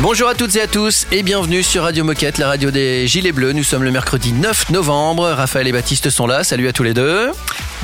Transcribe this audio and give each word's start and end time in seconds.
Bonjour 0.00 0.28
à 0.28 0.34
toutes 0.34 0.56
et 0.56 0.60
à 0.62 0.66
tous 0.66 1.06
et 1.12 1.22
bienvenue 1.22 1.62
sur 1.62 1.84
Radio 1.84 2.02
Moquette, 2.02 2.38
la 2.38 2.48
radio 2.48 2.70
des 2.72 3.06
Gilets 3.06 3.30
Bleus. 3.30 3.52
Nous 3.52 3.62
sommes 3.62 3.84
le 3.84 3.92
mercredi 3.92 4.32
9 4.32 4.70
novembre. 4.70 5.28
Raphaël 5.28 5.68
et 5.68 5.72
Baptiste 5.72 6.10
sont 6.10 6.26
là. 6.26 6.42
Salut 6.42 6.66
à 6.66 6.72
tous 6.72 6.82
les 6.82 6.92
deux. 6.92 7.30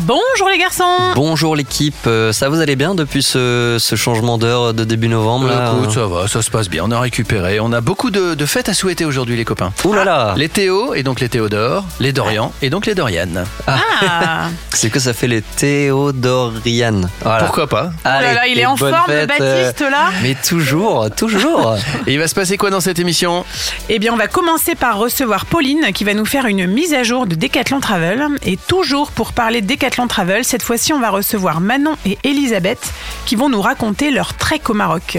Bonjour 0.03 0.49
les 0.49 0.59
garçons 0.59 0.85
Bonjour 1.17 1.57
l'équipe, 1.57 1.95
Euh, 2.07 2.33
ça 2.33 2.49
vous 2.49 2.61
allez 2.61 2.77
bien 2.77 2.95
depuis 2.95 3.21
ce, 3.25 3.79
ce 3.81 3.97
changement 3.97 4.39
d'heure 4.39 4.73
de 4.73 4.85
début 4.85 5.09
novembre 5.09 5.49
là 5.49 5.73
Écoute, 5.77 5.91
ça 5.93 6.07
va, 6.07 6.29
ça 6.29 6.41
se 6.41 6.51
passe 6.51 6.69
bien. 6.69 6.85
On 6.87 6.91
a 6.93 7.01
récupéré. 7.01 7.59
On 7.59 7.73
a 7.73 7.81
beaucoup 7.81 8.11
de, 8.13 8.35
de 8.35 8.47
fêtes 8.47 8.69
à 8.69 8.75
souhaiter 8.75 9.05
aujourd'hui, 9.05 9.37
les 9.37 9.45
copains. 9.45 9.73
Ouh 9.85 9.93
là 9.93 10.05
là 10.05 10.35
Les 10.37 10.49
Théo 10.49 10.95
et 10.95 11.03
donc 11.03 11.19
les 11.19 11.29
Théodore, 11.29 11.85
les 11.99 12.13
Dorian 12.13 12.53
et 12.63 12.71
donc 12.71 12.87
les 12.87 12.95
Dorian. 12.95 13.27
Ah 13.67 14.47
C'est 14.71 14.91
que 14.91 15.01
ça 15.01 15.13
fait 15.13 15.27
les 15.27 15.43
Théodorianes. 15.43 17.09
Voilà. 17.23 17.45
Pourquoi 17.45 17.67
pas 17.67 17.91
Oh 18.05 18.09
là 18.09 18.35
là, 18.35 18.47
il 18.47 18.59
est 18.61 18.67
en 18.67 18.77
forme 18.77 18.93
le 19.09 19.15
euh, 19.15 19.27
Baptiste 19.27 19.81
là 19.81 20.11
Mais 20.23 20.37
toujours, 20.37 21.09
toujours 21.11 21.58
Et 22.07 22.15
il 22.15 22.19
va 22.19 22.29
se 22.29 22.35
passer 22.35 22.57
quoi 22.57 22.71
dans 22.71 22.81
cette 22.81 22.99
émission? 22.99 23.45
Eh 23.89 23.99
bien 23.99 24.13
on 24.13 24.17
va 24.17 24.29
commencer 24.29 24.75
par 24.75 24.99
recevoir 24.99 25.47
Pauline 25.47 25.93
qui 25.93 26.05
va 26.05 26.15
nous 26.15 26.25
faire 26.25 26.47
une 26.47 26.67
mise 26.67 26.95
à 26.95 27.03
jour 27.03 27.27
de 27.27 27.35
Decathlon 27.35 27.81
Travel. 27.81 28.27
Et 28.45 28.57
toujours 28.57 29.11
pour 29.11 29.33
parler 29.33 29.61
de 29.61 29.67
Decathlon 29.67 30.07
Travel, 30.07 30.45
cette 30.45 30.63
fois-ci 30.63 30.93
on 30.93 31.01
va 31.01 31.11
recevoir 31.11 31.61
Manon 31.61 31.97
et 32.05 32.19
Elisabeth 32.25 32.93
qui 33.27 33.37
vont 33.37 33.49
nous 33.49 33.61
raconter 33.61 34.11
leur 34.11 34.35
trek 34.35 34.63
au 34.69 34.75
Maroc. 34.75 35.19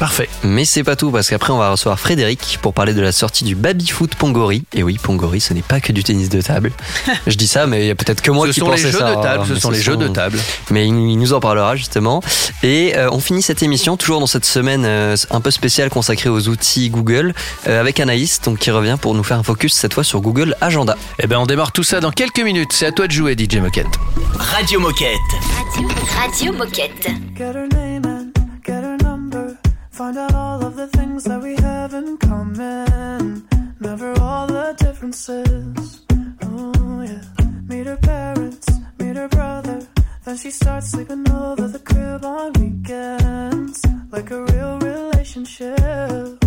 Parfait. 0.00 0.30
Mais 0.44 0.64
c'est 0.64 0.82
pas 0.82 0.96
tout, 0.96 1.10
parce 1.10 1.28
qu'après 1.28 1.52
on 1.52 1.58
va 1.58 1.70
recevoir 1.70 2.00
Frédéric 2.00 2.58
pour 2.62 2.72
parler 2.72 2.94
de 2.94 3.02
la 3.02 3.12
sortie 3.12 3.44
du 3.44 3.54
Baby 3.54 3.86
Foot 3.86 4.14
Pongori. 4.14 4.64
Et 4.72 4.82
oui, 4.82 4.98
Pongori, 5.00 5.42
ce 5.42 5.52
n'est 5.52 5.60
pas 5.60 5.78
que 5.78 5.92
du 5.92 6.02
tennis 6.02 6.30
de 6.30 6.40
table. 6.40 6.72
Je 7.26 7.36
dis 7.36 7.46
ça, 7.46 7.66
mais 7.66 7.84
il 7.84 7.86
y 7.88 7.90
a 7.90 7.94
peut-être 7.94 8.22
que 8.22 8.30
moi 8.30 8.46
ce 8.46 8.52
qui 8.52 8.60
sont 8.60 8.70
les 8.70 8.76
pensais 8.76 8.92
jeux 8.92 8.98
ça. 8.98 9.14
de 9.14 9.22
table, 9.22 9.44
ce 9.46 9.56
sont 9.56 9.70
les 9.70 9.82
jeux 9.82 9.98
de 9.98 10.08
table. 10.08 10.38
Mais 10.70 10.86
il 10.86 11.18
nous 11.18 11.34
en 11.34 11.40
parlera 11.40 11.76
justement. 11.76 12.22
Et 12.62 12.94
euh, 12.96 13.10
on 13.12 13.20
finit 13.20 13.42
cette 13.42 13.62
émission 13.62 13.98
toujours 13.98 14.20
dans 14.20 14.26
cette 14.26 14.46
semaine 14.46 14.84
euh, 14.86 15.16
un 15.30 15.42
peu 15.42 15.50
spéciale 15.50 15.90
consacrée 15.90 16.30
aux 16.30 16.48
outils 16.48 16.88
Google 16.88 17.34
euh, 17.68 17.78
avec 17.78 18.00
Anaïs, 18.00 18.40
donc 18.40 18.58
qui 18.58 18.70
revient 18.70 18.96
pour 18.98 19.14
nous 19.14 19.22
faire 19.22 19.38
un 19.38 19.42
focus 19.42 19.74
cette 19.74 19.92
fois 19.92 20.02
sur 20.02 20.22
Google 20.22 20.56
Agenda. 20.62 20.96
Eh 21.18 21.26
ben 21.26 21.36
on 21.36 21.44
démarre 21.44 21.72
tout 21.72 21.84
ça 21.84 22.00
dans 22.00 22.10
quelques 22.10 22.40
minutes. 22.40 22.72
C'est 22.72 22.86
à 22.86 22.92
toi 22.92 23.06
de 23.06 23.12
jouer, 23.12 23.36
DJ 23.38 23.56
Moquette. 23.56 23.98
Radio 24.38 24.80
Moquette. 24.80 25.18
Radio, 25.76 25.88
Radio 26.16 26.52
Moquette. 26.54 28.09
Find 30.00 30.16
out 30.16 30.34
all 30.34 30.64
of 30.64 30.76
the 30.76 30.86
things 30.86 31.24
that 31.24 31.42
we 31.42 31.56
have 31.56 31.92
in 31.92 32.16
common. 32.16 33.46
Never 33.80 34.18
all 34.18 34.46
the 34.46 34.74
differences. 34.78 36.00
Oh, 36.40 37.02
yeah. 37.02 37.20
Meet 37.68 37.86
her 37.86 37.98
parents, 37.98 38.66
meet 38.98 39.16
her 39.16 39.28
brother. 39.28 39.86
Then 40.24 40.38
she 40.38 40.50
starts 40.50 40.92
sleeping 40.92 41.30
over 41.30 41.68
the 41.68 41.80
crib 41.80 42.24
on 42.24 42.54
weekends. 42.54 43.84
Like 44.10 44.30
a 44.30 44.42
real 44.42 44.78
relationship. 44.78 46.39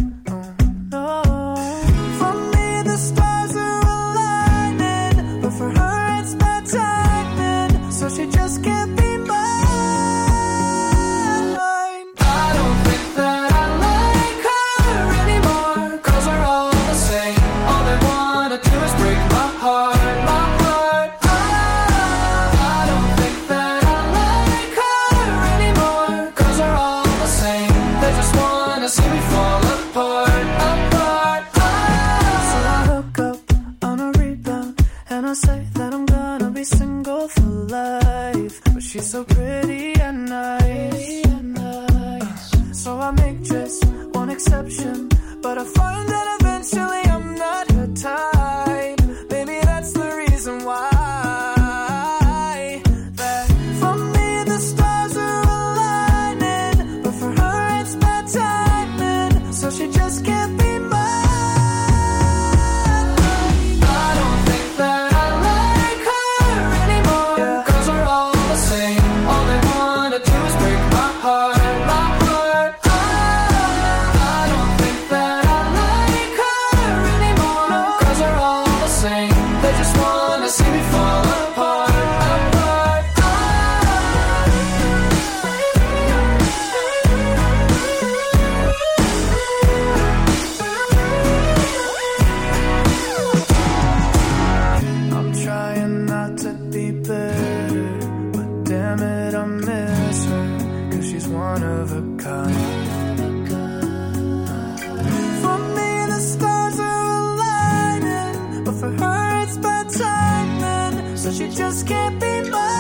que 111.93 112.19
te. 112.19 112.72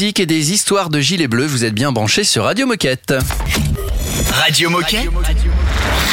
Musique 0.00 0.20
et 0.20 0.24
des 0.24 0.52
histoires 0.54 0.88
de 0.88 0.98
gilets 0.98 1.28
bleus, 1.28 1.44
vous 1.44 1.62
êtes 1.62 1.74
bien 1.74 1.92
branchés 1.92 2.24
sur 2.24 2.44
Radio 2.44 2.66
Moquette. 2.66 3.12
Radio 4.32 4.70
Moquette. 4.70 5.10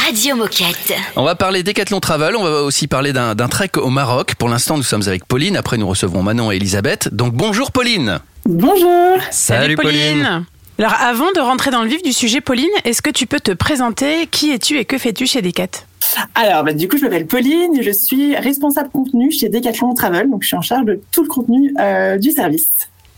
Radio 0.04 0.36
Moquette. 0.36 0.92
On 1.16 1.22
va 1.22 1.34
parler 1.34 1.62
Décathlon 1.62 1.98
Travel, 1.98 2.36
on 2.36 2.42
va 2.42 2.64
aussi 2.64 2.86
parler 2.86 3.14
d'un 3.14 3.34
d'un 3.34 3.48
trek 3.48 3.70
au 3.78 3.88
Maroc. 3.88 4.34
Pour 4.34 4.50
l'instant, 4.50 4.76
nous 4.76 4.82
sommes 4.82 5.04
avec 5.06 5.24
Pauline, 5.24 5.56
après 5.56 5.78
nous 5.78 5.88
recevons 5.88 6.22
Manon 6.22 6.52
et 6.52 6.56
Elisabeth. 6.56 7.08
Donc 7.14 7.32
bonjour 7.32 7.72
Pauline 7.72 8.18
Bonjour. 8.44 9.16
Salut, 9.30 9.76
Pauline. 9.76 10.44
Alors 10.78 10.92
avant 11.00 11.32
de 11.34 11.40
rentrer 11.40 11.70
dans 11.70 11.82
le 11.82 11.88
vif 11.88 12.02
du 12.02 12.12
sujet 12.12 12.42
Pauline, 12.42 12.68
est-ce 12.84 13.00
que 13.00 13.08
tu 13.08 13.26
peux 13.26 13.40
te 13.40 13.52
présenter? 13.52 14.26
Qui 14.30 14.50
es-tu 14.50 14.76
et 14.76 14.84
que 14.84 14.98
fais-tu 14.98 15.26
chez 15.26 15.40
Decat? 15.40 15.86
Alors, 16.34 16.62
bah, 16.62 16.74
du 16.74 16.88
coup, 16.88 16.98
je 16.98 17.04
m'appelle 17.04 17.26
Pauline, 17.26 17.80
je 17.80 17.90
suis 17.90 18.36
responsable 18.36 18.90
contenu 18.90 19.30
chez 19.30 19.48
Decathlon 19.48 19.94
Travel, 19.94 20.28
donc 20.28 20.42
je 20.42 20.48
suis 20.48 20.56
en 20.56 20.62
charge 20.62 20.84
de 20.84 21.00
tout 21.10 21.22
le 21.22 21.28
contenu 21.28 21.74
euh, 21.80 22.18
du 22.18 22.32
service. 22.32 22.68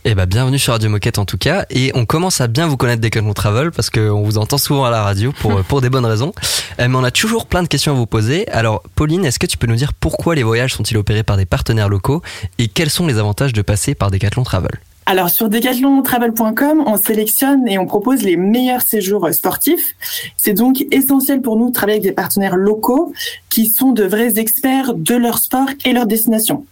Eh 0.03 0.15
ben, 0.15 0.25
bienvenue 0.25 0.57
sur 0.57 0.73
Radio 0.73 0.89
Moquette 0.89 1.19
en 1.19 1.25
tout 1.25 1.37
cas. 1.37 1.65
Et 1.69 1.91
on 1.93 2.07
commence 2.07 2.41
à 2.41 2.47
bien 2.47 2.65
vous 2.65 2.75
connaître 2.75 3.01
Decathlon 3.01 3.33
Travel 3.33 3.69
parce 3.69 3.91
qu'on 3.91 4.23
vous 4.23 4.39
entend 4.39 4.57
souvent 4.57 4.85
à 4.85 4.89
la 4.89 5.03
radio 5.03 5.31
pour, 5.31 5.61
pour 5.61 5.79
des 5.79 5.91
bonnes 5.91 6.07
raisons. 6.07 6.33
Euh, 6.79 6.87
mais 6.87 6.97
on 6.97 7.03
a 7.03 7.11
toujours 7.11 7.45
plein 7.45 7.61
de 7.61 7.67
questions 7.67 7.91
à 7.91 7.95
vous 7.95 8.07
poser. 8.07 8.47
Alors, 8.47 8.81
Pauline, 8.95 9.23
est-ce 9.25 9.37
que 9.37 9.45
tu 9.45 9.59
peux 9.59 9.67
nous 9.67 9.75
dire 9.75 9.93
pourquoi 9.93 10.33
les 10.33 10.41
voyages 10.41 10.73
sont-ils 10.73 10.97
opérés 10.97 11.21
par 11.21 11.37
des 11.37 11.45
partenaires 11.45 11.87
locaux 11.87 12.23
et 12.57 12.67
quels 12.67 12.89
sont 12.89 13.05
les 13.05 13.19
avantages 13.19 13.53
de 13.53 13.61
passer 13.61 13.93
par 13.93 14.09
Decathlon 14.09 14.41
Travel? 14.41 14.71
Alors 15.11 15.29
sur 15.29 15.49
decathlontravel.com, 15.49 16.83
on 16.85 16.95
sélectionne 16.95 17.67
et 17.67 17.77
on 17.77 17.85
propose 17.85 18.21
les 18.23 18.37
meilleurs 18.37 18.81
séjours 18.81 19.27
sportifs. 19.33 19.93
C'est 20.37 20.53
donc 20.53 20.85
essentiel 20.89 21.41
pour 21.41 21.57
nous 21.57 21.67
de 21.67 21.73
travailler 21.73 21.97
avec 21.97 22.03
des 22.09 22.13
partenaires 22.13 22.55
locaux 22.55 23.11
qui 23.49 23.65
sont 23.65 23.91
de 23.91 24.05
vrais 24.05 24.39
experts 24.39 24.93
de 24.93 25.15
leur 25.15 25.39
sport 25.39 25.67
et 25.83 25.91
leur 25.91 26.05
destination. 26.05 26.65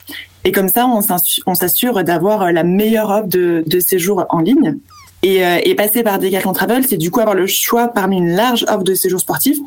Et 0.46 0.54
comme 0.54 0.70
ça, 0.70 0.88
on 0.88 1.02
s'assu- 1.02 1.42
on 1.48 1.54
s'assure 1.54 2.02
d'avoir 2.06 2.54
la 2.54 2.64
meilleure 2.64 3.10
offre 3.10 3.28
de, 3.28 3.62
de 3.68 3.80
séjours 3.82 4.26
en 4.30 4.40
ligne. 4.40 4.78
Et, 5.22 5.46
euh, 5.46 5.60
passer 5.76 6.02
par 6.02 6.18
Decathlon 6.18 6.54
Travel, 6.54 6.86
c'est 6.88 6.96
du 6.96 7.12
coup 7.12 7.20
avoir 7.20 7.36
le 7.36 7.46
choix 7.46 7.90
parmi 7.90 8.20
une 8.20 8.38
large 8.38 8.64
offre 8.70 8.84
de 8.86 8.94
séjours 8.94 9.20
sportifs 9.20 9.60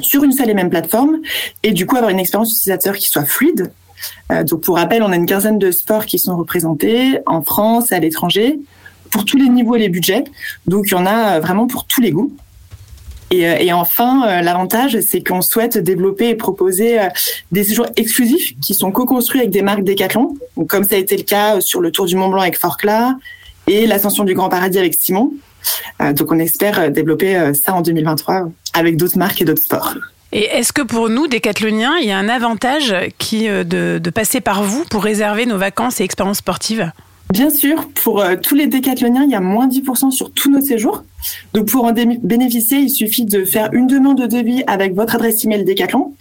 sur 0.00 0.24
une 0.24 0.32
seule 0.32 0.50
et 0.50 0.54
même 0.54 0.70
plateforme 0.70 1.18
et 1.62 1.70
du 1.70 1.86
coup 1.86 1.94
avoir 1.94 2.10
une 2.10 2.18
expérience 2.18 2.50
utilisateur 2.52 2.96
qui 2.96 3.08
soit 3.08 3.24
fluide. 3.26 3.70
Euh, 4.32 4.44
donc 4.44 4.62
pour 4.62 4.76
rappel, 4.76 5.02
on 5.02 5.12
a 5.12 5.16
une 5.16 5.26
quinzaine 5.26 5.58
de 5.58 5.70
sports 5.70 6.06
qui 6.06 6.18
sont 6.18 6.36
représentés 6.36 7.18
en 7.26 7.42
France 7.42 7.92
et 7.92 7.94
à 7.94 7.98
l'étranger 7.98 8.58
pour 9.10 9.24
tous 9.24 9.36
les 9.36 9.48
niveaux 9.48 9.76
et 9.76 9.78
les 9.78 9.88
budgets. 9.88 10.24
Donc 10.66 10.86
il 10.88 10.92
y 10.92 10.94
en 10.94 11.06
a 11.06 11.36
euh, 11.36 11.40
vraiment 11.40 11.66
pour 11.66 11.84
tous 11.84 12.00
les 12.00 12.10
goûts. 12.10 12.32
Et, 13.30 13.46
euh, 13.46 13.74
enfin, 13.74 14.40
l'avantage, 14.40 14.98
c'est 15.00 15.22
qu'on 15.22 15.42
souhaite 15.42 15.76
développer 15.76 16.30
et 16.30 16.34
proposer 16.34 16.98
des 17.52 17.62
séjours 17.62 17.86
exclusifs 17.96 18.58
qui 18.60 18.72
sont 18.72 18.90
co-construits 18.90 19.40
avec 19.40 19.50
des 19.50 19.60
marques 19.60 19.84
Decathlon, 19.84 20.34
donc 20.56 20.68
comme 20.68 20.84
ça 20.84 20.94
a 20.94 20.98
été 20.98 21.14
le 21.14 21.24
cas 21.24 21.60
sur 21.60 21.82
le 21.82 21.90
Tour 21.90 22.06
du 22.06 22.16
Mont 22.16 22.30
Blanc 22.30 22.40
avec 22.40 22.58
Forclaz 22.58 23.16
et 23.66 23.86
l'ascension 23.86 24.24
du 24.24 24.32
Grand 24.32 24.48
Paradis 24.48 24.78
avec 24.78 24.94
Simon. 24.94 25.34
Donc 26.00 26.32
on 26.32 26.38
espère 26.38 26.90
développer 26.90 27.52
ça 27.52 27.74
en 27.74 27.82
2023 27.82 28.48
avec 28.72 28.96
d'autres 28.96 29.18
marques 29.18 29.42
et 29.42 29.44
d'autres 29.44 29.62
sports. 29.62 29.94
Et 30.32 30.44
est-ce 30.44 30.72
que 30.72 30.82
pour 30.82 31.08
nous, 31.08 31.26
décathloniens, 31.26 31.96
il 32.00 32.08
y 32.08 32.12
a 32.12 32.18
un 32.18 32.28
avantage 32.28 32.94
qui 33.18 33.48
euh, 33.48 33.64
de, 33.64 33.98
de 34.02 34.10
passer 34.10 34.40
par 34.40 34.62
vous 34.62 34.84
pour 34.84 35.02
réserver 35.02 35.46
nos 35.46 35.58
vacances 35.58 36.00
et 36.00 36.04
expériences 36.04 36.38
sportives? 36.38 36.92
Bien 37.30 37.50
sûr, 37.50 37.86
pour 37.88 38.22
euh, 38.22 38.36
tous 38.42 38.54
les 38.54 38.68
décathloniens, 38.68 39.24
il 39.24 39.30
y 39.30 39.34
a 39.34 39.40
moins 39.40 39.68
10% 39.68 40.10
sur 40.10 40.32
tous 40.32 40.50
nos 40.50 40.62
séjours. 40.62 41.04
Donc 41.52 41.68
pour 41.68 41.84
en 41.84 41.92
bénéficier, 41.92 42.78
il 42.78 42.88
suffit 42.88 43.26
de 43.26 43.44
faire 43.44 43.68
une 43.72 43.86
demande 43.86 44.18
de 44.18 44.26
devis 44.26 44.62
avec 44.66 44.94
votre 44.94 45.14
adresse 45.14 45.44
email 45.44 45.64
Décathlon 45.64 46.14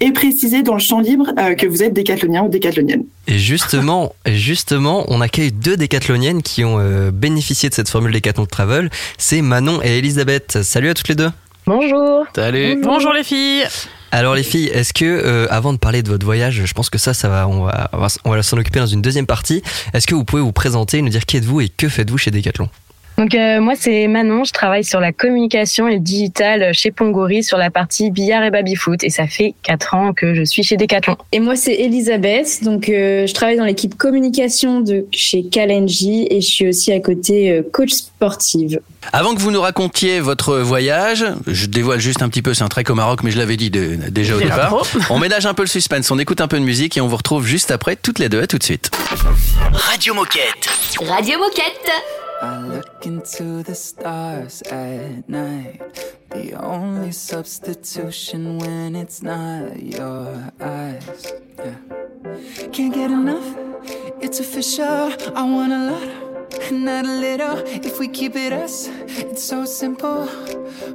et 0.00 0.12
préciser 0.12 0.62
dans 0.62 0.72
le 0.72 0.80
champ 0.80 1.00
libre 1.00 1.32
euh, 1.38 1.54
que 1.54 1.66
vous 1.66 1.82
êtes 1.82 1.92
décathlonien 1.92 2.44
ou 2.44 2.48
décathlonienne. 2.48 3.04
Et 3.26 3.38
justement, 3.38 4.14
justement, 4.26 5.04
on 5.08 5.20
accueille 5.20 5.52
deux 5.52 5.76
décathloniennes 5.76 6.40
qui 6.40 6.64
ont 6.64 6.78
euh, 6.78 7.10
bénéficié 7.10 7.68
de 7.68 7.74
cette 7.74 7.90
formule 7.90 8.12
Decathlon 8.12 8.46
Travel. 8.46 8.88
C'est 9.18 9.42
Manon 9.42 9.82
et 9.82 9.98
Elisabeth. 9.98 10.62
Salut 10.62 10.88
à 10.88 10.94
toutes 10.94 11.08
les 11.08 11.14
deux. 11.14 11.30
Bonjour. 11.66 12.26
Salut. 12.36 12.80
Bonjour 12.82 13.12
les 13.14 13.24
filles 13.24 13.64
Alors 14.10 14.34
les 14.34 14.42
filles, 14.42 14.68
est-ce 14.68 14.92
que 14.92 15.04
euh, 15.04 15.46
avant 15.50 15.72
de 15.72 15.78
parler 15.78 16.02
de 16.02 16.10
votre 16.10 16.24
voyage, 16.24 16.62
je 16.64 16.72
pense 16.74 16.90
que 16.90 16.98
ça, 16.98 17.14
ça 17.14 17.28
va, 17.28 17.48
on 17.48 17.64
va, 17.64 17.88
on 17.92 17.98
va, 17.98 18.08
on 18.24 18.30
va 18.30 18.42
s'en 18.42 18.58
occuper 18.58 18.80
dans 18.80 18.86
une 18.86 19.00
deuxième 19.00 19.26
partie. 19.26 19.62
Est-ce 19.94 20.06
que 20.06 20.14
vous 20.14 20.24
pouvez 20.24 20.42
vous 20.42 20.52
présenter, 20.52 21.00
nous 21.00 21.08
dire 21.08 21.24
qui 21.24 21.38
êtes-vous 21.38 21.62
et 21.62 21.68
que 21.70 21.88
faites-vous 21.88 22.18
chez 22.18 22.30
Decathlon? 22.30 22.68
Donc 23.16 23.34
euh, 23.34 23.60
moi 23.60 23.74
c'est 23.78 24.08
Manon, 24.08 24.42
je 24.44 24.52
travaille 24.52 24.82
sur 24.82 24.98
la 24.98 25.12
communication 25.12 25.86
et 25.86 25.94
le 25.94 26.00
digital 26.00 26.74
chez 26.74 26.90
Pongori 26.90 27.44
sur 27.44 27.58
la 27.58 27.70
partie 27.70 28.10
billard 28.10 28.42
et 28.42 28.50
baby-foot 28.50 29.04
et 29.04 29.10
ça 29.10 29.26
fait 29.28 29.54
4 29.62 29.94
ans 29.94 30.12
que 30.12 30.34
je 30.34 30.42
suis 30.42 30.64
chez 30.64 30.76
Decathlon. 30.76 31.16
Et 31.30 31.38
moi, 31.38 31.54
c'est 31.54 31.74
Elisabeth. 31.74 32.64
Donc, 32.64 32.88
euh, 32.88 33.26
je 33.26 33.32
travaille 33.34 33.56
dans 33.56 33.64
l'équipe 33.64 33.94
communication 33.96 34.80
de 34.80 35.06
chez 35.12 35.44
Kalenji 35.44 36.26
et 36.28 36.40
je 36.40 36.46
suis 36.46 36.68
aussi 36.68 36.92
à 36.92 36.98
côté 36.98 37.52
euh, 37.52 37.62
coach 37.72 37.92
sportive. 37.92 38.80
Avant 39.12 39.34
que 39.34 39.40
vous 39.40 39.50
nous 39.52 39.60
racontiez 39.60 40.18
votre 40.18 40.56
voyage, 40.58 41.24
je 41.46 41.66
dévoile 41.66 42.00
juste 42.00 42.20
un 42.22 42.28
petit 42.28 42.42
peu, 42.42 42.52
c'est 42.52 42.64
un 42.64 42.68
trek 42.68 42.84
au 42.88 42.94
Maroc, 42.94 43.20
mais 43.22 43.30
je 43.30 43.38
l'avais 43.38 43.56
dit 43.56 43.70
de- 43.70 43.96
déjà 44.10 44.34
au 44.34 44.40
départ. 44.40 44.82
On 45.10 45.18
ménage 45.18 45.46
un 45.46 45.54
peu 45.54 45.62
le 45.62 45.68
suspense, 45.68 46.10
on 46.10 46.18
écoute 46.18 46.40
un 46.40 46.48
peu 46.48 46.58
de 46.58 46.64
musique 46.64 46.96
et 46.96 47.00
on 47.00 47.06
vous 47.06 47.16
retrouve 47.16 47.46
juste 47.46 47.70
après, 47.70 47.94
toutes 47.96 48.18
les 48.18 48.28
deux. 48.28 48.42
À 48.42 48.46
tout 48.46 48.58
de 48.58 48.64
suite. 48.64 48.90
Radio 49.72 50.14
Moquette. 50.14 50.68
Radio 51.06 51.38
Moquette. 51.38 51.92
I 52.42 52.58
look 52.58 53.06
into 53.06 53.62
the 53.62 53.74
stars 53.74 54.62
at 54.62 55.28
night. 55.28 55.80
The 56.30 56.54
only 56.54 57.12
substitution 57.12 58.58
when 58.58 58.96
it's 58.96 59.22
not 59.22 59.82
your 59.82 60.52
eyes. 60.60 61.32
Yeah. 61.58 61.76
Can't 62.72 62.92
get 62.92 63.10
enough. 63.10 63.56
It's 64.20 64.40
official. 64.40 65.12
I 65.34 65.44
want 65.44 65.72
a 65.72 65.92
lot, 65.92 66.72
not 66.72 67.04
a 67.06 67.16
little. 67.26 67.58
If 67.66 67.98
we 67.98 68.08
keep 68.08 68.34
it 68.36 68.52
us, 68.52 68.88
it's 69.06 69.42
so 69.42 69.64
simple. 69.64 70.26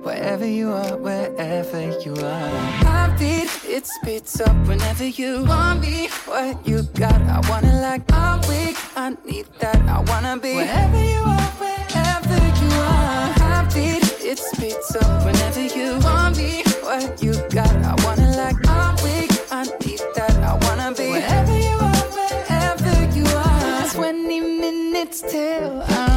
Wherever 0.03 0.45
you 0.45 0.71
are, 0.71 0.97
wherever 0.97 1.81
you 2.01 2.15
are. 2.15 2.49
Heartbeat, 2.83 3.49
it 3.79 3.87
speeds 3.87 4.41
up 4.41 4.57
whenever 4.67 5.07
you 5.07 5.45
want 5.45 5.79
me. 5.79 6.09
What 6.25 6.67
you 6.67 6.83
got, 7.03 7.21
I 7.35 7.39
wanna 7.49 7.79
like. 7.81 8.03
I'm 8.11 8.41
weak, 8.49 8.75
I 8.97 9.15
need 9.25 9.47
that. 9.61 9.79
I 9.95 9.99
wanna 10.09 10.35
be 10.37 10.53
wherever 10.55 11.01
you 11.13 11.21
are, 11.35 11.51
wherever 11.63 12.39
you 12.61 12.71
are. 12.93 13.27
Heartbeat, 13.41 14.03
it 14.31 14.37
speeds 14.37 14.91
up 15.01 15.25
whenever 15.25 15.63
you 15.77 15.97
want 15.99 16.35
me. 16.37 16.63
What 16.87 17.23
you 17.23 17.33
got, 17.57 17.73
I 17.91 17.95
wanna 18.03 18.29
like. 18.41 18.59
I'm 18.67 18.95
weak, 19.05 19.31
I 19.49 19.63
need 19.85 20.01
that. 20.15 20.35
I 20.49 20.53
wanna 20.65 20.89
be 20.99 21.11
wherever 21.15 21.57
you 21.67 21.77
are, 21.89 22.05
wherever 22.17 22.95
you 23.17 23.27
are. 23.45 23.87
20 23.93 24.41
minutes 24.63 25.21
till 25.21 25.81
I'm 25.87 26.08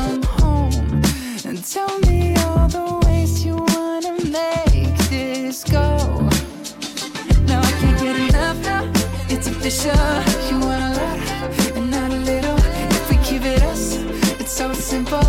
You 9.73 10.61
want 10.61 10.83
a 10.83 10.91
lot 11.01 11.77
and 11.77 11.91
not 11.91 12.11
a 12.11 12.17
little. 12.17 12.59
If 12.59 13.09
we 13.09 13.17
it 13.47 13.63
us, 13.63 13.97
it's 14.39 14.53
so 14.53 14.75
simple. 14.75 15.25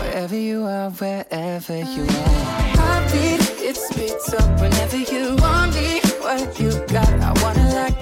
Wherever 0.00 0.34
you 0.34 0.64
are, 0.64 0.90
wherever 0.90 1.78
you 1.78 2.02
are. 2.02 2.42
Heartbeat, 2.76 3.40
it 3.62 3.76
speeds 3.76 4.34
up 4.34 4.60
whenever 4.60 4.96
you 4.96 5.36
want 5.36 5.74
me. 5.76 6.00
What 6.20 6.58
you 6.58 6.72
got, 6.88 7.08
I 7.20 7.32
wanna 7.40 7.72
like. 7.72 8.01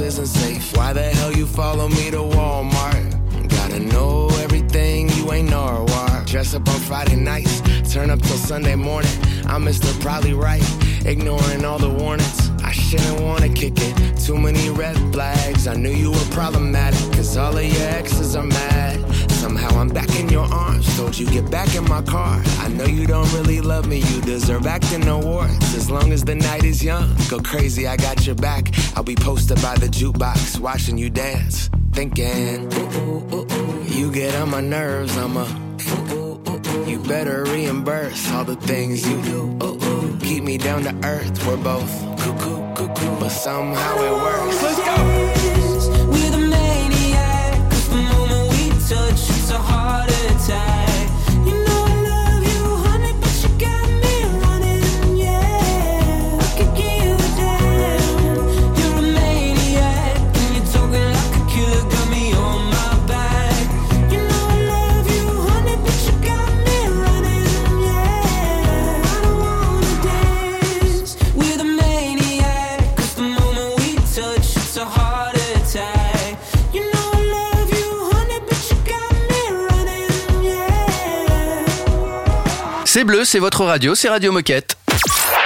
Isn't 0.00 0.26
safe. 0.26 0.76
Why 0.76 0.92
the 0.92 1.02
hell 1.02 1.32
you 1.32 1.46
follow 1.46 1.88
me 1.88 2.10
to 2.10 2.18
Walmart? 2.18 3.07
Gotta 3.78 3.92
know 3.92 4.26
everything, 4.40 5.08
you 5.10 5.32
ain't 5.32 5.50
Norwalk. 5.50 6.26
Dress 6.26 6.52
up 6.52 6.68
on 6.68 6.80
Friday 6.80 7.14
nights, 7.14 7.62
turn 7.92 8.10
up 8.10 8.20
till 8.20 8.36
Sunday 8.36 8.74
morning. 8.74 9.10
I'm 9.46 9.64
Mr. 9.64 9.88
Probably 10.00 10.32
Right, 10.32 10.64
ignoring 11.06 11.64
all 11.64 11.78
the 11.78 11.88
warnings. 11.88 12.50
I 12.64 12.72
shouldn't 12.72 13.20
wanna 13.20 13.48
kick 13.48 13.74
it. 13.76 14.16
Too 14.18 14.36
many 14.36 14.68
red 14.70 14.96
flags. 15.12 15.68
I 15.68 15.74
knew 15.74 15.92
you 15.92 16.10
were 16.10 16.28
problematic, 16.32 16.98
cause 17.12 17.36
all 17.36 17.56
of 17.56 17.64
your 17.64 17.88
exes 17.88 18.34
are 18.34 18.42
mad. 18.42 18.98
Somehow 19.30 19.68
I'm 19.78 19.90
back 19.90 20.10
in 20.18 20.28
your 20.28 20.52
arms. 20.52 20.84
Told 20.96 21.16
you 21.16 21.26
get 21.26 21.48
back 21.48 21.72
in 21.76 21.84
my 21.84 22.02
car. 22.02 22.42
I 22.58 22.68
know 22.68 22.84
you 22.84 23.06
don't 23.06 23.32
really 23.32 23.60
love 23.60 23.86
me. 23.86 23.98
You 23.98 24.20
deserve 24.22 24.66
acting 24.66 25.06
awards. 25.06 25.74
As 25.76 25.88
long 25.88 26.10
as 26.10 26.24
the 26.24 26.34
night 26.34 26.64
is 26.64 26.82
young, 26.82 27.14
go 27.30 27.38
crazy. 27.38 27.86
I 27.86 27.96
got 27.96 28.26
your 28.26 28.34
back. 28.34 28.72
I'll 28.96 29.04
be 29.04 29.14
posted 29.14 29.62
by 29.62 29.76
the 29.76 29.86
jukebox, 29.86 30.58
watching 30.58 30.98
you 30.98 31.10
dance, 31.10 31.70
thinking. 31.98 32.72
Ooh, 32.74 33.34
ooh, 33.34 33.46
ooh. 33.52 33.82
You 33.82 34.12
get 34.12 34.32
on 34.36 34.50
my 34.50 34.60
nerves. 34.60 35.16
I'm 35.16 35.36
a. 35.36 35.46
You 36.86 37.00
better 37.00 37.42
reimburse 37.44 38.30
all 38.30 38.44
the 38.44 38.54
things 38.54 39.04
you 39.08 39.20
do. 39.22 40.18
Keep 40.20 40.44
me 40.44 40.58
down 40.58 40.84
to 40.84 40.94
earth. 41.04 41.44
We're 41.44 41.56
both 41.56 41.90
cuckoo, 42.20 42.58
cuckoo, 42.76 43.18
but 43.18 43.30
somehow 43.30 43.94
it 44.08 44.12
works. 44.12 44.62
Let's 44.62 44.78
go. 44.78 45.37
C'est 83.24 83.38
votre 83.38 83.64
radio, 83.64 83.94
c'est 83.94 84.08
Radio 84.08 84.32
Moquette. 84.32 84.76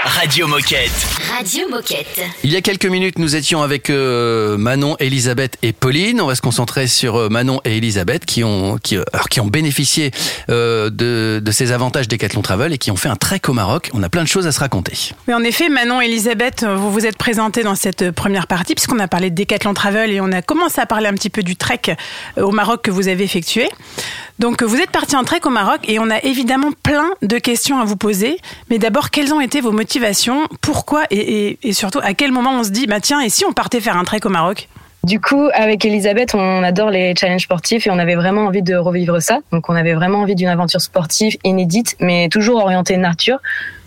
Radio 0.04 0.48
Moquette. 0.48 1.21
Radio 1.42 1.68
Moquette. 1.68 2.20
Il 2.44 2.52
y 2.52 2.56
a 2.56 2.60
quelques 2.60 2.86
minutes, 2.86 3.18
nous 3.18 3.34
étions 3.34 3.62
avec 3.62 3.90
euh, 3.90 4.56
Manon, 4.56 4.94
Elisabeth 5.00 5.58
et 5.64 5.72
Pauline. 5.72 6.20
On 6.20 6.26
va 6.26 6.36
se 6.36 6.40
concentrer 6.40 6.86
sur 6.86 7.16
euh, 7.16 7.28
Manon 7.30 7.60
et 7.64 7.78
Elisabeth 7.78 8.24
qui 8.26 8.44
ont, 8.44 8.78
qui, 8.80 8.96
euh, 8.96 9.02
alors, 9.12 9.28
qui 9.28 9.40
ont 9.40 9.48
bénéficié 9.48 10.12
euh, 10.50 10.88
de, 10.88 11.40
de 11.44 11.50
ces 11.50 11.72
avantages 11.72 12.06
Decathlon 12.06 12.42
Travel 12.42 12.72
et 12.72 12.78
qui 12.78 12.92
ont 12.92 12.96
fait 12.96 13.08
un 13.08 13.16
trek 13.16 13.40
au 13.48 13.54
Maroc. 13.54 13.90
On 13.92 14.04
a 14.04 14.08
plein 14.08 14.22
de 14.22 14.28
choses 14.28 14.46
à 14.46 14.52
se 14.52 14.60
raconter. 14.60 14.92
Mais 15.26 15.34
en 15.34 15.42
effet, 15.42 15.68
Manon 15.68 16.00
et 16.00 16.04
Elisabeth, 16.04 16.64
vous 16.64 16.92
vous 16.92 17.06
êtes 17.06 17.18
présentées 17.18 17.64
dans 17.64 17.74
cette 17.74 18.12
première 18.12 18.46
partie, 18.46 18.76
puisqu'on 18.76 19.00
a 19.00 19.08
parlé 19.08 19.30
de 19.30 19.34
Decathlon 19.34 19.74
Travel 19.74 20.12
et 20.12 20.20
on 20.20 20.30
a 20.30 20.42
commencé 20.42 20.80
à 20.80 20.86
parler 20.86 21.08
un 21.08 21.14
petit 21.14 21.30
peu 21.30 21.42
du 21.42 21.56
trek 21.56 21.96
euh, 22.38 22.42
au 22.42 22.52
Maroc 22.52 22.82
que 22.82 22.92
vous 22.92 23.08
avez 23.08 23.24
effectué. 23.24 23.68
Donc, 24.38 24.62
vous 24.62 24.76
êtes 24.76 24.90
partis 24.90 25.16
en 25.16 25.24
trek 25.24 25.40
au 25.44 25.50
Maroc 25.50 25.80
et 25.88 25.98
on 25.98 26.08
a 26.08 26.18
évidemment 26.22 26.70
plein 26.82 27.10
de 27.20 27.38
questions 27.38 27.80
à 27.80 27.84
vous 27.84 27.96
poser. 27.96 28.38
Mais 28.70 28.78
d'abord, 28.78 29.10
quelles 29.10 29.32
ont 29.34 29.40
été 29.40 29.60
vos 29.60 29.72
motivations? 29.72 30.48
Pourquoi 30.60 31.02
et, 31.10 31.31
et- 31.62 31.72
surtout, 31.72 32.00
à 32.02 32.14
quel 32.14 32.32
moment 32.32 32.50
on 32.58 32.64
se 32.64 32.70
dit, 32.70 32.86
bah 32.86 33.00
tiens, 33.00 33.20
et 33.20 33.28
si 33.28 33.44
on 33.44 33.52
partait 33.52 33.80
faire 33.80 33.96
un 33.96 34.04
trek 34.04 34.20
au 34.24 34.28
Maroc? 34.28 34.68
Du 35.04 35.20
coup, 35.20 35.48
avec 35.54 35.84
Elisabeth, 35.84 36.34
on 36.34 36.62
adore 36.62 36.90
les 36.90 37.12
challenges 37.18 37.42
sportifs 37.42 37.88
et 37.88 37.90
on 37.90 37.98
avait 37.98 38.14
vraiment 38.14 38.42
envie 38.46 38.62
de 38.62 38.76
revivre 38.76 39.20
ça. 39.20 39.40
Donc, 39.50 39.68
on 39.68 39.74
avait 39.74 39.94
vraiment 39.94 40.18
envie 40.18 40.36
d'une 40.36 40.48
aventure 40.48 40.80
sportive 40.80 41.36
inédite, 41.42 41.96
mais 41.98 42.28
toujours 42.28 42.62
orientée 42.62 42.96
nature. 42.96 43.38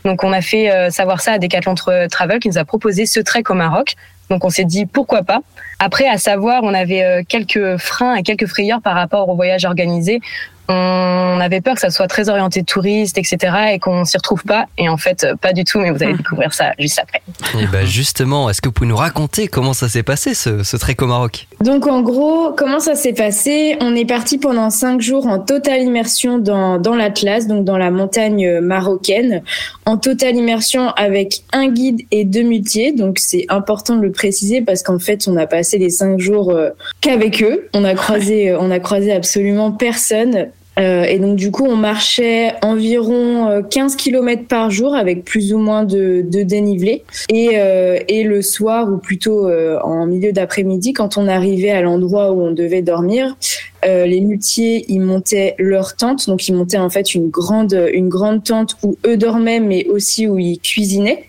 Donc, 0.04 0.26
on 0.26 0.34
a 0.34 0.42
fait 0.42 0.70
euh, 0.72 0.90
savoir 0.90 1.22
ça 1.22 1.34
à 1.34 1.40
Decathlon 1.40 1.74
Tra- 1.76 2.10
Travel 2.10 2.40
qui 2.40 2.50
nous 2.50 2.58
a 2.58 2.66
proposé 2.66 3.06
ce 3.06 3.22
trek 3.22 3.44
au 3.48 3.54
Maroc. 3.54 3.96
Donc, 4.30 4.44
on 4.44 4.50
s'est 4.50 4.66
dit 4.66 4.86
pourquoi 4.86 5.24
pas? 5.24 5.40
Après, 5.80 6.06
à 6.08 6.18
savoir, 6.18 6.64
on 6.64 6.74
avait 6.74 7.04
euh, 7.04 7.22
quelques 7.28 7.78
freins 7.78 8.16
et 8.16 8.24
quelques 8.24 8.48
frayeurs 8.48 8.82
par 8.82 8.96
rapport 8.96 9.30
au 9.30 9.36
voyage 9.36 9.64
organisé. 9.64 10.20
On 10.68 11.40
avait 11.40 11.62
peur 11.62 11.76
que 11.76 11.82
ça 11.82 11.90
soit 11.90 12.08
très 12.08 12.30
orienté 12.30 12.64
touriste, 12.64 13.18
etc., 13.18 13.38
et 13.74 13.80
qu'on 13.80 14.06
s'y 14.06 14.18
retrouve 14.18 14.44
pas. 14.44 14.66
Et 14.78 14.90
en 14.90 14.98
fait, 14.98 15.28
pas 15.42 15.54
du 15.54 15.64
tout. 15.64 15.80
Mais 15.80 15.92
vous 15.92 16.02
allez 16.02 16.16
découvrir 16.16 16.54
ça 16.54 16.72
juste 16.80 17.00
après. 17.00 17.22
Et 17.60 17.68
bah 17.68 17.86
justement, 17.86 18.50
est-ce 18.50 18.62
que 18.62 18.70
vous 18.70 18.74
pouvez 18.74 18.90
nous 18.90 18.96
raconter 18.96 19.48
comment 19.48 19.74
ça 19.74 19.90
s'est 19.90 20.04
passé 20.04 20.34
ce, 20.34 20.64
ce 20.64 20.78
trek 20.78 20.96
au 21.02 21.08
Maroc? 21.08 21.48
Donc 21.62 21.88
en 21.88 22.02
gros, 22.02 22.54
comment 22.56 22.80
ça 22.80 22.96
s'est 22.96 23.14
passé? 23.14 23.78
On 23.82 23.96
est 23.96 24.06
parti 24.06 24.38
pendant 24.38 24.70
cinq 24.70 25.02
jours 25.02 25.28
en 25.28 25.40
totale 25.40 25.82
immersion 25.82 26.40
dans, 26.40 26.80
dans 26.80 26.96
l'Atlas, 26.96 27.48
donc 27.48 27.66
dans 27.66 27.78
la 27.78 27.92
montagne 27.92 28.60
marocaine, 28.60 29.44
en 29.86 29.98
totale 29.98 30.36
immersion 30.36 30.90
avec 30.92 31.44
un 31.54 31.68
guide 31.68 32.02
et 32.12 32.24
deux 32.24 32.44
muletiers. 32.44 32.92
Donc 32.92 33.20
c'est 33.20 33.46
important 33.50 33.96
de 33.96 34.02
le 34.02 34.12
préciser 34.12 34.62
parce 34.62 34.84
qu'en 34.84 35.00
fait, 35.00 35.28
on 35.28 35.38
a 35.38 35.46
passé 35.48 35.78
les 35.78 35.90
cinq 35.90 36.20
jours 36.20 36.52
euh, 36.52 36.70
qu'avec 37.02 37.44
eux. 37.44 37.68
On 37.74 37.84
a 37.84 37.94
croisé, 37.94 38.52
euh, 38.52 38.58
on 38.60 38.72
a 38.72 38.80
croisé 38.80 39.12
absolument 39.12 39.72
personne. 39.72 40.48
Euh, 40.78 41.04
et 41.04 41.20
donc 41.20 41.36
du 41.36 41.52
coup, 41.52 41.66
on 41.66 41.76
marchait 41.76 42.54
environ 42.62 43.48
euh, 43.48 43.62
15 43.62 43.96
km 43.96 44.44
par 44.48 44.72
jour 44.72 44.94
avec 44.94 45.24
plus 45.24 45.54
ou 45.54 45.58
moins 45.58 45.84
de, 45.84 46.24
de 46.28 46.44
dénivelé. 46.44 47.04
Et, 47.30 47.52
euh, 47.56 48.00
et 48.08 48.24
le 48.24 48.42
soir, 48.42 48.92
ou 48.92 48.98
plutôt 48.98 49.48
euh, 49.48 49.80
en 49.84 50.06
milieu 50.06 50.32
d'après-midi, 50.32 50.94
quand 50.94 51.18
on 51.18 51.28
arrivait 51.28 51.72
à 51.72 51.82
l'endroit 51.82 52.32
où 52.32 52.42
on 52.42 52.52
devait 52.52 52.82
dormir, 52.82 53.38
euh, 53.86 54.06
les 54.06 54.22
muletiers, 54.22 54.86
ils 54.90 55.00
montaient 55.00 55.56
leur 55.60 55.96
tente. 55.96 56.28
Donc 56.28 56.48
ils 56.48 56.54
montaient 56.54 56.78
en 56.78 56.90
fait 56.90 57.14
une 57.14 57.30
grande, 57.30 57.80
une 57.94 58.10
grande 58.10 58.44
tente 58.44 58.78
où 58.84 58.98
eux 59.06 59.18
dormaient, 59.18 59.60
mais 59.60 59.86
aussi 59.88 60.28
où 60.28 60.38
ils 60.40 60.60
cuisinaient. 60.60 61.26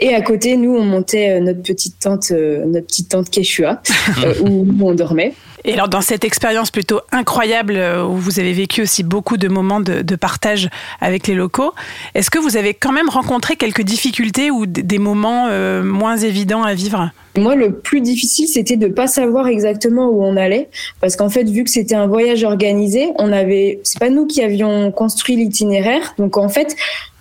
Et 0.00 0.14
à 0.14 0.22
côté, 0.22 0.56
nous, 0.56 0.74
on 0.74 0.84
montait 0.84 1.30
euh, 1.30 1.40
notre 1.40 1.62
petite 1.62 1.98
tente, 1.98 2.30
euh, 2.30 2.64
notre 2.64 2.86
petite 2.86 3.10
tente 3.10 3.28
Quechua, 3.30 3.82
euh, 4.24 4.34
où 4.42 4.66
où 4.66 4.88
on 4.88 4.94
dormait. 4.94 5.34
Et 5.64 5.74
alors, 5.74 5.88
dans 5.88 6.00
cette 6.00 6.24
expérience 6.24 6.70
plutôt 6.70 7.00
incroyable 7.12 7.76
euh, 7.76 8.04
où 8.04 8.16
vous 8.16 8.40
avez 8.40 8.52
vécu 8.52 8.82
aussi 8.82 9.02
beaucoup 9.02 9.36
de 9.36 9.48
moments 9.48 9.80
de, 9.80 10.16
partage 10.16 10.68
avec 11.00 11.26
les 11.26 11.34
locaux, 11.34 11.72
est-ce 12.14 12.30
que 12.30 12.38
vous 12.38 12.56
avez 12.56 12.74
quand 12.74 12.92
même 12.92 13.08
rencontré 13.08 13.56
quelques 13.56 13.82
difficultés 13.82 14.50
ou 14.50 14.66
des 14.66 14.98
moments 14.98 15.46
euh, 15.48 15.82
moins 15.82 16.16
évidents 16.16 16.62
à 16.62 16.74
vivre? 16.74 17.10
Moi, 17.36 17.54
le 17.54 17.72
plus 17.72 18.00
difficile, 18.00 18.48
c'était 18.48 18.76
de 18.76 18.88
pas 18.88 19.06
savoir 19.06 19.46
exactement 19.46 20.08
où 20.08 20.22
on 20.22 20.36
allait, 20.36 20.68
parce 21.00 21.16
qu'en 21.16 21.28
fait, 21.28 21.44
vu 21.44 21.64
que 21.64 21.70
c'était 21.70 21.94
un 21.94 22.06
voyage 22.06 22.42
organisé, 22.42 23.08
on 23.18 23.32
avait, 23.32 23.80
c'est 23.84 24.00
pas 24.00 24.10
nous 24.10 24.26
qui 24.26 24.42
avions 24.42 24.90
construit 24.90 25.36
l'itinéraire, 25.36 26.14
donc 26.18 26.36
en 26.36 26.48
fait, 26.48 26.76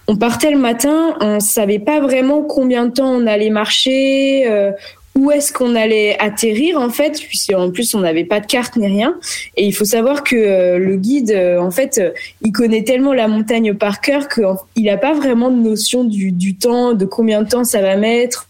on 0.10 0.16
partait 0.16 0.50
le 0.50 0.58
matin, 0.58 1.16
on 1.22 1.40
savait 1.40 1.78
pas 1.78 2.00
vraiment 2.00 2.42
combien 2.42 2.88
de 2.88 2.92
temps 2.92 3.12
on 3.12 3.28
allait 3.28 3.52
marcher, 3.52 4.50
euh, 4.50 4.72
où 5.20 5.32
est-ce 5.32 5.52
qu'on 5.52 5.76
allait 5.76 6.18
atterrir 6.20 6.80
en 6.80 6.90
fait, 6.90 7.20
puisqu'en 7.20 7.72
plus 7.72 7.94
on 7.94 8.00
n'avait 8.00 8.24
pas 8.24 8.40
de 8.40 8.46
carte 8.46 8.78
ni 8.78 8.88
rien. 8.88 9.18
Et 9.58 9.66
il 9.66 9.74
faut 9.74 9.84
savoir 9.84 10.24
que 10.24 10.36
euh, 10.36 10.80
le 10.80 10.96
guide, 10.96 11.32
euh, 11.32 11.60
en 11.60 11.72
fait, 11.72 11.98
euh, 11.98 12.12
il 12.42 12.54
connaît 12.54 12.84
tellement 12.84 13.12
la 13.12 13.28
montagne 13.28 13.74
par 13.74 14.00
cœur 14.00 14.30
qu'il 14.30 14.86
n'a 14.86 14.96
pas 14.96 15.14
vraiment 15.14 15.52
de 15.52 15.58
notion 15.58 16.06
du, 16.06 16.56
temps, 16.56 16.94
de 16.94 17.04
combien 17.04 17.42
de 17.42 17.50
temps 17.50 17.66
ça 17.66 17.82
va 17.82 17.98
mettre. 17.98 18.48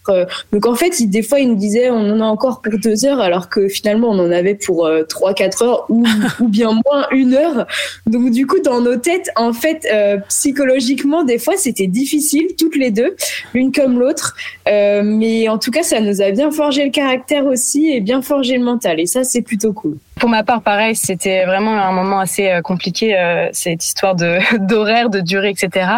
Donc 0.54 0.68
en 0.68 0.76
fait, 0.76 1.00
il, 1.00 1.10
des 1.10 1.24
fois, 1.24 1.40
il 1.40 1.50
nous 1.50 1.56
disait 1.56 1.90
on 1.90 2.12
en 2.12 2.22
a 2.22 2.26
encore 2.26 2.62
pour 2.62 2.74
deux 2.78 3.04
heures, 3.04 3.20
alors 3.20 3.50
que 3.50 3.68
finalement 3.68 4.10
on 4.10 4.20
en 4.20 4.32
avait 4.32 4.56
pour 4.56 4.88
trois, 5.08 5.34
quatre 5.34 5.64
heures 5.64 5.86
ou, 5.90 6.06
ou 6.40 6.48
bien 6.48 6.72
moins 6.86 7.08
une 7.12 7.34
heure. 7.34 7.66
Donc 8.06 8.30
du 8.30 8.46
coup, 8.46 8.60
dans 8.60 8.82
nos 8.82 8.98
têtes, 8.98 9.32
en 9.36 9.54
fait, 9.54 9.88
psychologiquement, 10.28 11.24
des 11.24 11.40
fois, 11.40 11.56
c'était 11.58 11.88
difficile, 11.88 12.50
toutes 12.60 12.76
les 12.76 12.92
deux, 12.92 13.16
l'une 13.56 13.72
comme 13.72 14.00
l'autre. 14.00 14.36
Mais 14.68 15.50
en 15.50 15.58
tout 15.58 15.72
cas, 15.72 15.84
ça 15.84 16.00
nous 16.00 16.22
a 16.22 16.30
bien 16.30 16.52
forgé 16.60 16.84
le 16.84 16.92
caractère 16.92 17.46
aussi 17.46 17.90
et 17.90 18.02
bien 18.02 18.22
forgé 18.22 18.58
le 18.58 18.66
mental. 18.66 19.00
Et 19.00 19.06
ça, 19.06 19.24
c'est 19.24 19.42
plutôt 19.42 19.72
cool. 19.72 19.98
Pour 20.20 20.28
ma 20.28 20.44
part, 20.44 20.62
pareil, 20.62 20.94
c'était 20.94 21.46
vraiment 21.46 21.72
un 21.72 21.94
moment 21.94 22.20
assez 22.20 22.50
euh, 22.50 22.62
compliqué, 22.62 23.18
euh, 23.18 23.48
cette 23.54 23.86
histoire 23.86 24.14
de 24.14 24.40
d'horaire, 24.58 25.10
de 25.10 25.22
durée, 25.22 25.52
etc. 25.52 25.90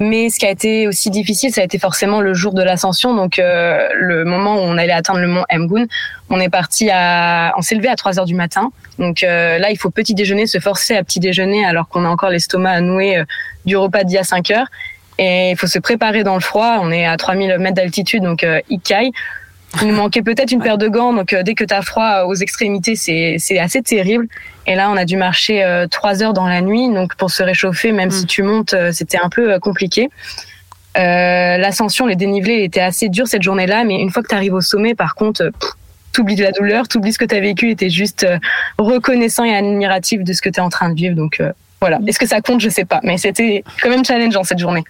Mais 0.00 0.28
ce 0.28 0.40
qui 0.40 0.46
a 0.46 0.50
été 0.50 0.88
aussi 0.88 1.10
difficile, 1.10 1.52
ça 1.52 1.60
a 1.60 1.64
été 1.64 1.78
forcément 1.78 2.20
le 2.20 2.34
jour 2.34 2.54
de 2.54 2.62
l'ascension, 2.62 3.14
donc 3.14 3.38
euh, 3.38 3.86
le 3.94 4.24
moment 4.24 4.56
où 4.56 4.58
on 4.58 4.76
allait 4.78 4.92
atteindre 4.92 5.20
le 5.20 5.28
mont 5.28 5.44
Mgun. 5.48 5.86
On 6.28 6.40
est 6.40 6.48
parti 6.48 6.90
à, 6.90 7.54
on 7.56 7.62
s'est 7.62 7.76
levé 7.76 7.86
à 7.86 7.94
3 7.94 8.18
heures 8.18 8.24
du 8.24 8.34
matin. 8.34 8.72
Donc 8.98 9.20
là, 9.20 9.70
il 9.70 9.76
faut 9.76 9.90
petit 9.90 10.14
déjeuner, 10.14 10.48
se 10.48 10.58
forcer 10.58 10.96
à 10.96 11.04
petit 11.04 11.20
déjeuner 11.20 11.64
alors 11.64 11.88
qu'on 11.88 12.04
a 12.04 12.08
encore 12.08 12.30
l'estomac 12.30 12.72
à 12.72 12.80
nouer 12.80 13.18
euh, 13.18 13.24
du 13.64 13.76
repas 13.76 14.02
d'il 14.02 14.16
y 14.16 14.18
a 14.18 14.24
5 14.24 14.50
heures. 14.50 14.66
Et 15.18 15.50
il 15.50 15.56
faut 15.56 15.68
se 15.68 15.78
préparer 15.78 16.24
dans 16.24 16.34
le 16.34 16.40
froid. 16.40 16.78
On 16.80 16.90
est 16.90 17.06
à 17.06 17.16
3000 17.16 17.58
mètres 17.58 17.76
d'altitude, 17.76 18.24
donc 18.24 18.44
Ikai. 18.70 19.12
Il 19.82 19.88
nous 19.88 19.94
manquait 19.94 20.22
peut-être 20.22 20.50
une 20.50 20.60
paire 20.60 20.78
de 20.78 20.88
gants, 20.88 21.12
donc 21.12 21.32
euh, 21.32 21.42
dès 21.42 21.54
que 21.54 21.64
tu 21.64 21.72
as 21.72 21.82
froid 21.82 22.24
aux 22.26 22.34
extrémités, 22.34 22.96
c'est 22.96 23.36
c'est 23.38 23.58
assez 23.58 23.82
terrible. 23.82 24.26
Et 24.66 24.74
là, 24.74 24.90
on 24.90 24.96
a 24.96 25.04
dû 25.04 25.16
marcher 25.16 25.62
euh, 25.62 25.86
trois 25.86 26.22
heures 26.22 26.32
dans 26.32 26.48
la 26.48 26.60
nuit, 26.60 26.92
donc 26.92 27.14
pour 27.14 27.30
se 27.30 27.42
réchauffer, 27.42 27.92
même 27.92 28.10
si 28.10 28.26
tu 28.26 28.42
montes, 28.42 28.74
euh, 28.74 28.90
c'était 28.92 29.18
un 29.18 29.28
peu 29.28 29.52
euh, 29.52 29.58
compliqué. 29.58 30.08
Euh, 30.98 31.56
L'ascension, 31.56 32.06
les 32.06 32.16
dénivelés 32.16 32.64
étaient 32.64 32.80
assez 32.80 33.08
durs 33.08 33.28
cette 33.28 33.42
journée-là, 33.42 33.84
mais 33.84 34.00
une 34.00 34.10
fois 34.10 34.22
que 34.24 34.28
tu 34.28 34.34
arrives 34.34 34.54
au 34.54 34.60
sommet, 34.60 34.94
par 34.96 35.14
contre, 35.14 35.42
euh, 35.44 35.50
t'oublies 36.12 36.34
de 36.34 36.42
la 36.42 36.50
douleur, 36.50 36.88
t'oublies 36.88 37.12
ce 37.12 37.18
que 37.18 37.24
tu 37.24 37.36
as 37.36 37.40
vécu 37.40 37.70
et 37.70 37.76
t'es 37.76 37.90
juste 37.90 38.24
euh, 38.24 38.38
reconnaissant 38.76 39.44
et 39.44 39.54
admiratif 39.54 40.24
de 40.24 40.32
ce 40.32 40.42
que 40.42 40.48
tu 40.48 40.56
es 40.56 40.62
en 40.62 40.68
train 40.68 40.90
de 40.90 40.96
vivre. 40.96 41.14
Donc 41.14 41.38
euh, 41.40 41.52
voilà. 41.80 41.98
Est-ce 42.06 42.18
que 42.18 42.26
ça 42.26 42.40
compte? 42.40 42.60
Je 42.60 42.68
sais 42.68 42.84
pas, 42.84 43.00
mais 43.02 43.18
c'était 43.18 43.64
quand 43.82 43.88
même 43.88 44.04
challengeant 44.04 44.44
cette 44.44 44.58
journée. 44.58 44.84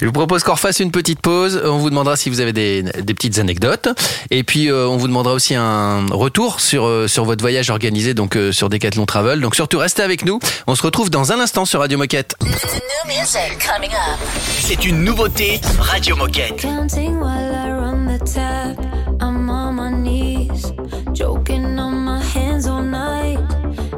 Je 0.00 0.06
vous 0.06 0.12
propose 0.12 0.42
qu'on 0.42 0.52
refasse 0.52 0.80
une 0.80 0.90
petite 0.90 1.20
pause. 1.20 1.60
On 1.64 1.78
vous 1.78 1.90
demandera 1.90 2.16
si 2.16 2.30
vous 2.30 2.40
avez 2.40 2.52
des, 2.52 2.82
des 2.82 3.14
petites 3.14 3.38
anecdotes. 3.38 3.88
Et 4.30 4.42
puis, 4.42 4.70
euh, 4.70 4.88
on 4.88 4.96
vous 4.96 5.08
demandera 5.08 5.34
aussi 5.34 5.54
un 5.54 6.06
retour 6.06 6.60
sur, 6.60 6.86
euh, 6.86 7.06
sur 7.08 7.24
votre 7.24 7.42
voyage 7.42 7.70
organisé 7.70 8.14
donc 8.14 8.36
euh, 8.36 8.52
sur 8.52 8.68
Decathlon 8.68 9.06
Travel. 9.06 9.40
Donc 9.40 9.54
surtout, 9.54 9.78
restez 9.78 10.02
avec 10.02 10.24
nous. 10.24 10.40
On 10.66 10.74
se 10.74 10.82
retrouve 10.82 11.10
dans 11.10 11.32
un 11.32 11.40
instant 11.40 11.64
sur 11.64 11.80
Radio 11.80 11.98
Moquette. 11.98 12.34
C'est 14.60 14.84
une 14.84 15.04
nouveauté 15.04 15.60
Radio 15.78 16.16
Moquette. 16.16 16.66
Joking 21.16 21.78
on 21.78 22.04
my 22.04 22.20
hands 22.20 22.66
all 22.66 22.82
night. 22.82 23.38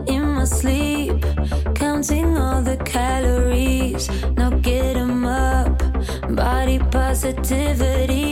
In 0.08 0.37
my 0.37 0.44
sleep, 0.44 0.88
calories. 3.99 4.37
Now 4.37 4.50
get 4.50 4.97
'em 4.97 5.25
up. 5.25 5.83
Body 6.35 6.78
positivity, 6.90 8.27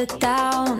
the 0.00 0.06
down 0.16 0.79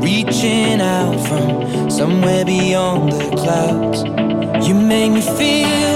reaching 0.00 0.80
out 0.80 1.18
from 1.26 1.90
somewhere 1.90 2.44
beyond 2.44 3.12
the 3.12 3.36
clouds. 3.36 4.04
You 4.66 4.74
make 4.74 5.12
me 5.12 5.20
feel 5.20 5.95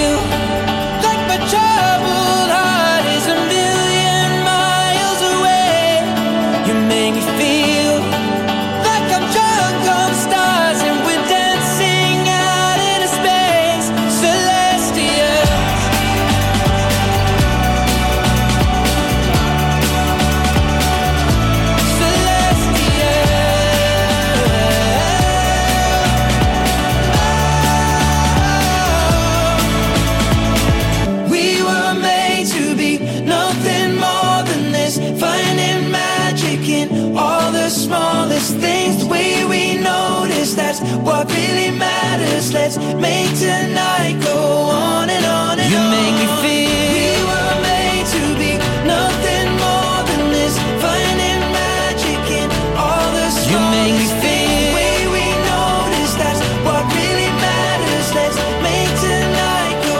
what 41.05 41.31
really 41.31 41.71
matters. 41.71 42.53
Let's 42.53 42.77
make 42.77 43.31
tonight 43.37 44.19
go 44.23 44.37
on 44.37 45.09
and 45.09 45.25
on 45.25 45.59
and 45.59 45.69
you 45.71 45.77
on. 45.77 45.83
You 45.83 45.97
make 45.97 46.15
me 46.21 46.27
feel 46.43 46.71
we 46.97 47.07
were 47.31 47.55
made 47.69 48.05
to 48.15 48.23
be 48.41 48.51
nothing 48.85 49.47
more 49.63 49.99
than 50.09 50.23
this. 50.35 50.53
Finding 50.83 51.41
magic 51.55 52.23
in 52.39 52.47
all 52.77 53.07
the 53.17 53.29
smallest 53.29 53.49
you 53.51 53.59
make 53.75 53.95
me 54.01 54.07
feel 54.21 54.49
the 54.61 54.73
way 54.77 54.97
we 55.15 55.25
notice, 55.51 56.13
that's 56.21 56.41
what 56.65 56.83
really 56.97 57.29
matters. 57.45 58.07
Let's 58.17 58.37
make 58.65 58.91
tonight 59.05 59.77
go 59.89 59.99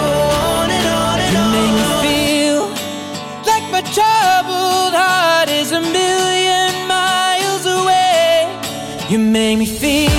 on 0.55 0.67
and 0.77 0.87
on 1.01 1.17
and 1.25 1.31
you 1.33 1.41
on. 1.41 1.51
You 1.51 1.57
make 1.57 1.73
me 1.79 1.85
feel 2.05 2.61
like 3.49 3.65
my 3.75 3.83
troubled 3.95 4.93
heart 5.01 5.49
is 5.49 5.71
a 5.71 5.81
million 5.81 6.71
miles 6.87 7.65
away. 7.65 8.47
You 9.09 9.19
make 9.19 9.57
me 9.59 9.65
feel 9.65 10.10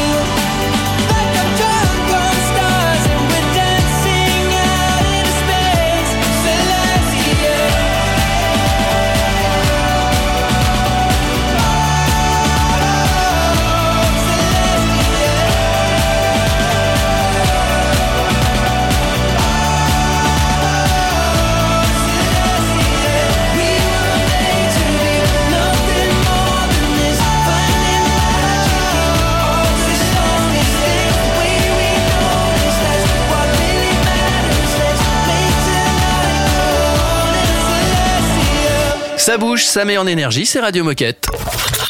Ça 39.32 39.38
bouge, 39.38 39.64
ça 39.64 39.86
met 39.86 39.96
en 39.96 40.06
énergie, 40.06 40.44
c'est 40.44 40.60
Radio 40.60 40.84
Moquette. 40.84 41.26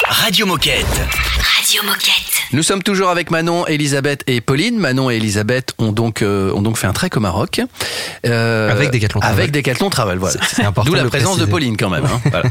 Radio 0.09 0.47
Moquette. 0.47 0.87
Radio 0.87 1.83
Moquette. 1.85 2.13
Nous 2.53 2.63
sommes 2.63 2.85
toujours 2.85 3.09
avec 3.09 3.33
Manon, 3.33 3.67
Elisabeth 3.67 4.23
et 4.29 4.41
Pauline. 4.41 4.79
Manon 4.79 5.11
et 5.11 5.17
Elisabeth 5.17 5.75
ont 5.79 5.91
donc, 5.91 6.23
euh, 6.23 6.53
ont 6.53 6.63
donc 6.63 6.79
fait 6.79 6.87
un 6.87 6.93
trek 6.93 7.11
au 7.17 7.19
Maroc. 7.19 7.61
Euh, 8.25 8.71
Avec 8.71 8.93
Decathlon 8.93 9.19
Travel. 9.19 9.39
Avec 9.41 9.51
Decathlon 9.51 9.91
Travel, 9.91 10.19
voilà. 10.19 10.37
C'est 10.47 10.63
important 10.63 10.89
D'où 10.93 10.97
la 10.97 11.07
présence 11.07 11.37
de. 11.37 11.45
Pauline 11.47 11.77
quand 11.77 11.91
même. 11.91 12.05
hein, 12.05 12.21
voilà. 12.31 12.49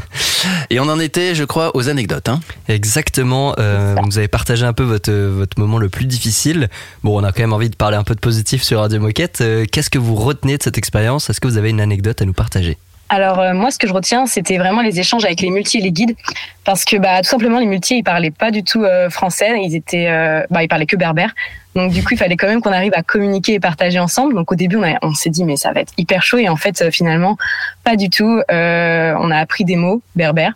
Et 0.68 0.78
on 0.78 0.90
en 0.90 1.00
était, 1.00 1.34
je 1.34 1.44
crois, 1.44 1.74
aux 1.74 1.88
anecdotes. 1.88 2.28
Hein. 2.28 2.40
Exactement. 2.68 3.54
Euh, 3.58 3.94
vous 4.04 4.18
avez 4.18 4.28
partagé 4.28 4.66
un 4.66 4.74
peu 4.74 4.84
votre, 4.84 5.10
votre 5.10 5.58
moment 5.58 5.78
le 5.78 5.88
plus 5.88 6.04
difficile. 6.04 6.68
Bon, 7.02 7.18
on 7.18 7.24
a 7.24 7.32
quand 7.32 7.40
même 7.40 7.54
envie 7.54 7.70
de 7.70 7.76
parler 7.76 7.96
un 7.96 8.04
peu 8.04 8.14
de 8.14 8.20
positif 8.20 8.62
sur 8.62 8.80
Radio 8.80 9.00
Moquette. 9.00 9.38
Euh, 9.40 9.64
Qu'est-ce 9.72 9.88
que 9.88 9.98
vous 9.98 10.16
retenez 10.16 10.58
de 10.58 10.62
cette 10.62 10.76
expérience? 10.76 11.30
Est-ce 11.30 11.40
que 11.40 11.48
vous 11.48 11.56
avez 11.56 11.70
une 11.70 11.80
anecdote 11.80 12.20
à 12.20 12.26
nous 12.26 12.34
partager? 12.34 12.76
Alors 13.12 13.40
euh, 13.40 13.52
moi, 13.52 13.70
ce 13.70 13.78
que 13.78 13.86
je 13.86 13.92
retiens, 13.92 14.24
c'était 14.24 14.56
vraiment 14.56 14.80
les 14.80 14.98
échanges 14.98 15.26
avec 15.26 15.42
les 15.42 15.50
multis 15.50 15.76
et 15.76 15.80
les 15.82 15.92
guides, 15.92 16.16
parce 16.64 16.82
que 16.86 16.96
bah 16.96 17.20
tout 17.20 17.28
simplement 17.28 17.58
les 17.58 17.66
multis, 17.66 17.98
ils 17.98 18.02
parlaient 18.02 18.30
pas 18.30 18.50
du 18.50 18.64
tout 18.64 18.84
euh, 18.84 19.10
français, 19.10 19.52
ils 19.62 19.76
étaient, 19.76 20.08
euh, 20.08 20.42
bah 20.48 20.62
ils 20.62 20.68
parlaient 20.68 20.86
que 20.86 20.96
berbère. 20.96 21.34
Donc 21.74 21.92
du 21.92 22.02
coup, 22.02 22.14
il 22.14 22.16
fallait 22.16 22.36
quand 22.36 22.46
même 22.46 22.62
qu'on 22.62 22.72
arrive 22.72 22.92
à 22.94 23.02
communiquer 23.02 23.54
et 23.54 23.60
partager 23.60 23.98
ensemble. 23.98 24.34
Donc 24.34 24.50
au 24.50 24.54
début, 24.54 24.78
on, 25.02 25.12
s'est 25.12 25.28
dit 25.28 25.44
mais 25.44 25.56
ça 25.56 25.72
va 25.72 25.80
être 25.80 25.92
hyper 25.98 26.22
chaud 26.22 26.38
et 26.38 26.48
en 26.48 26.56
fait 26.56 26.80
euh, 26.80 26.90
finalement 26.90 27.36
pas 27.84 27.96
du 27.96 28.08
tout. 28.08 28.40
Euh, 28.50 29.14
on 29.18 29.30
a 29.30 29.36
appris 29.36 29.64
des 29.64 29.76
mots 29.76 30.02
berbères, 30.16 30.54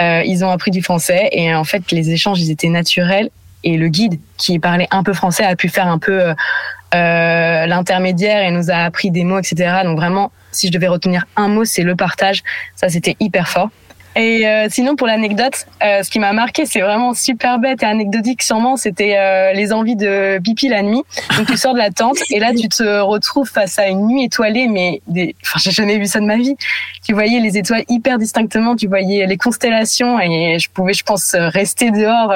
Euh, 0.00 0.22
ils 0.24 0.44
ont 0.44 0.50
appris 0.50 0.70
du 0.70 0.80
français 0.80 1.28
et 1.32 1.52
en 1.52 1.64
fait 1.64 1.90
les 1.90 2.10
échanges 2.10 2.40
ils 2.40 2.52
étaient 2.52 2.68
naturels 2.68 3.30
et 3.64 3.76
le 3.76 3.88
guide 3.88 4.18
qui 4.36 4.58
parlait 4.58 4.88
un 4.90 5.02
peu 5.02 5.12
français 5.12 5.44
a 5.44 5.56
pu 5.56 5.68
faire 5.68 5.88
un 5.88 5.98
peu 5.98 6.20
euh, 6.20 6.34
euh, 6.94 7.66
l'intermédiaire 7.66 8.42
et 8.44 8.50
nous 8.50 8.70
a 8.70 8.76
appris 8.76 9.10
des 9.10 9.24
mots, 9.24 9.38
etc. 9.38 9.80
Donc 9.84 9.98
vraiment, 9.98 10.30
si 10.52 10.68
je 10.68 10.72
devais 10.72 10.88
retenir 10.88 11.26
un 11.36 11.48
mot, 11.48 11.64
c'est 11.64 11.82
le 11.82 11.96
partage. 11.96 12.42
Ça, 12.76 12.88
c'était 12.88 13.16
hyper 13.20 13.48
fort. 13.48 13.70
Et 14.16 14.48
euh, 14.48 14.66
sinon, 14.68 14.96
pour 14.96 15.06
l'anecdote, 15.06 15.66
ce 15.80 16.10
qui 16.10 16.18
m'a 16.18 16.32
marqué, 16.32 16.66
c'est 16.66 16.80
vraiment 16.80 17.14
super 17.14 17.60
bête 17.60 17.84
et 17.84 17.86
anecdotique 17.86 18.42
sûrement, 18.42 18.76
c'était 18.76 19.52
les 19.54 19.72
envies 19.72 19.94
de 19.94 20.40
pipi 20.42 20.68
la 20.68 20.82
nuit. 20.82 21.02
Donc 21.36 21.46
tu 21.46 21.56
sors 21.56 21.72
de 21.72 21.78
la 21.78 21.90
tente 21.90 22.16
et 22.30 22.40
là, 22.40 22.52
tu 22.52 22.68
te 22.68 23.00
retrouves 23.00 23.48
face 23.48 23.78
à 23.78 23.86
une 23.86 24.08
nuit 24.08 24.24
étoilée, 24.24 24.66
mais 24.66 25.02
des... 25.06 25.36
enfin, 25.44 25.60
j'ai 25.62 25.70
jamais 25.70 25.98
vu 25.98 26.06
ça 26.06 26.18
de 26.18 26.24
ma 26.24 26.36
vie. 26.36 26.56
Tu 27.06 27.12
voyais 27.12 27.38
les 27.38 27.58
étoiles 27.58 27.84
hyper 27.88 28.18
distinctement, 28.18 28.74
tu 28.74 28.88
voyais 28.88 29.24
les 29.26 29.36
constellations 29.36 30.18
et 30.18 30.58
je 30.58 30.68
pouvais, 30.68 30.94
je 30.94 31.04
pense, 31.04 31.36
rester 31.36 31.92
dehors 31.92 32.32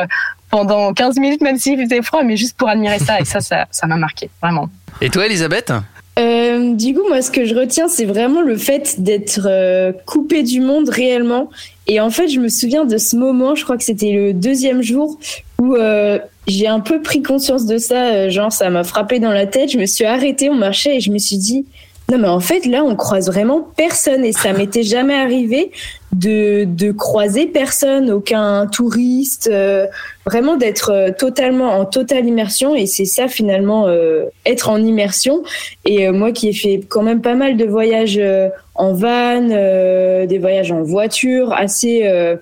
pendant 0.52 0.92
15 0.92 1.18
minutes, 1.18 1.40
même 1.40 1.58
s'il 1.58 1.82
faisait 1.82 2.02
froid, 2.02 2.22
mais 2.22 2.36
juste 2.36 2.56
pour 2.56 2.68
admirer 2.68 3.00
ça. 3.00 3.18
Et 3.18 3.24
ça, 3.24 3.40
ça 3.40 3.66
ça 3.70 3.86
m'a 3.88 3.96
marqué, 3.96 4.30
vraiment. 4.40 4.68
Et 5.00 5.08
toi, 5.08 5.26
Elisabeth 5.26 5.72
Euh, 6.18 6.74
du 6.74 6.94
coup, 6.94 7.08
moi, 7.08 7.22
ce 7.22 7.30
que 7.30 7.46
je 7.46 7.54
retiens, 7.54 7.88
c'est 7.88 8.04
vraiment 8.04 8.42
le 8.42 8.56
fait 8.58 9.02
d'être 9.02 9.46
euh, 9.46 9.92
coupé 10.04 10.42
du 10.42 10.60
monde 10.60 10.90
réellement. 10.90 11.48
Et 11.86 12.00
en 12.00 12.10
fait, 12.10 12.28
je 12.28 12.38
me 12.38 12.48
souviens 12.48 12.84
de 12.84 12.98
ce 12.98 13.16
moment, 13.16 13.54
je 13.54 13.64
crois 13.64 13.78
que 13.78 13.82
c'était 13.82 14.12
le 14.12 14.34
deuxième 14.34 14.82
jour 14.82 15.18
où 15.58 15.74
euh, 15.74 16.18
j'ai 16.46 16.68
un 16.68 16.80
peu 16.80 17.00
pris 17.00 17.22
conscience 17.22 17.64
de 17.64 17.78
ça, 17.78 18.28
genre 18.28 18.52
ça 18.52 18.68
m'a 18.68 18.84
frappé 18.84 19.20
dans 19.20 19.30
la 19.32 19.46
tête, 19.46 19.72
je 19.72 19.78
me 19.78 19.86
suis 19.86 20.04
arrêtée, 20.04 20.50
on 20.50 20.54
marchait 20.54 20.96
et 20.96 21.00
je 21.00 21.10
me 21.10 21.18
suis 21.18 21.38
dit, 21.38 21.64
non 22.10 22.18
mais 22.18 22.28
en 22.28 22.40
fait 22.40 22.66
là 22.66 22.82
on 22.84 22.96
croise 22.96 23.26
vraiment 23.28 23.66
personne. 23.76 24.24
Et 24.24 24.32
ça 24.32 24.52
m'était 24.52 24.82
jamais 24.82 25.14
arrivé 25.14 25.70
de, 26.12 26.64
de 26.64 26.92
croiser 26.92 27.46
personne, 27.46 28.10
aucun 28.10 28.66
touriste, 28.66 29.48
euh, 29.50 29.86
vraiment 30.26 30.56
d'être 30.56 30.90
euh, 30.90 31.10
totalement 31.16 31.70
en 31.70 31.84
totale 31.84 32.26
immersion. 32.26 32.74
Et 32.74 32.86
c'est 32.86 33.06
ça 33.06 33.28
finalement 33.28 33.86
euh, 33.88 34.24
être 34.44 34.68
en 34.68 34.78
immersion. 34.78 35.42
Et 35.84 36.06
euh, 36.06 36.12
moi 36.12 36.32
qui 36.32 36.48
ai 36.48 36.52
fait 36.52 36.80
quand 36.88 37.02
même 37.02 37.22
pas 37.22 37.34
mal 37.34 37.56
de 37.56 37.64
voyages 37.64 38.18
euh, 38.18 38.48
en 38.74 38.92
van, 38.92 39.48
euh, 39.50 40.26
des 40.26 40.38
voyages 40.38 40.72
en 40.72 40.82
voiture 40.82 41.52
assez 41.52 42.02
euh, 42.04 42.36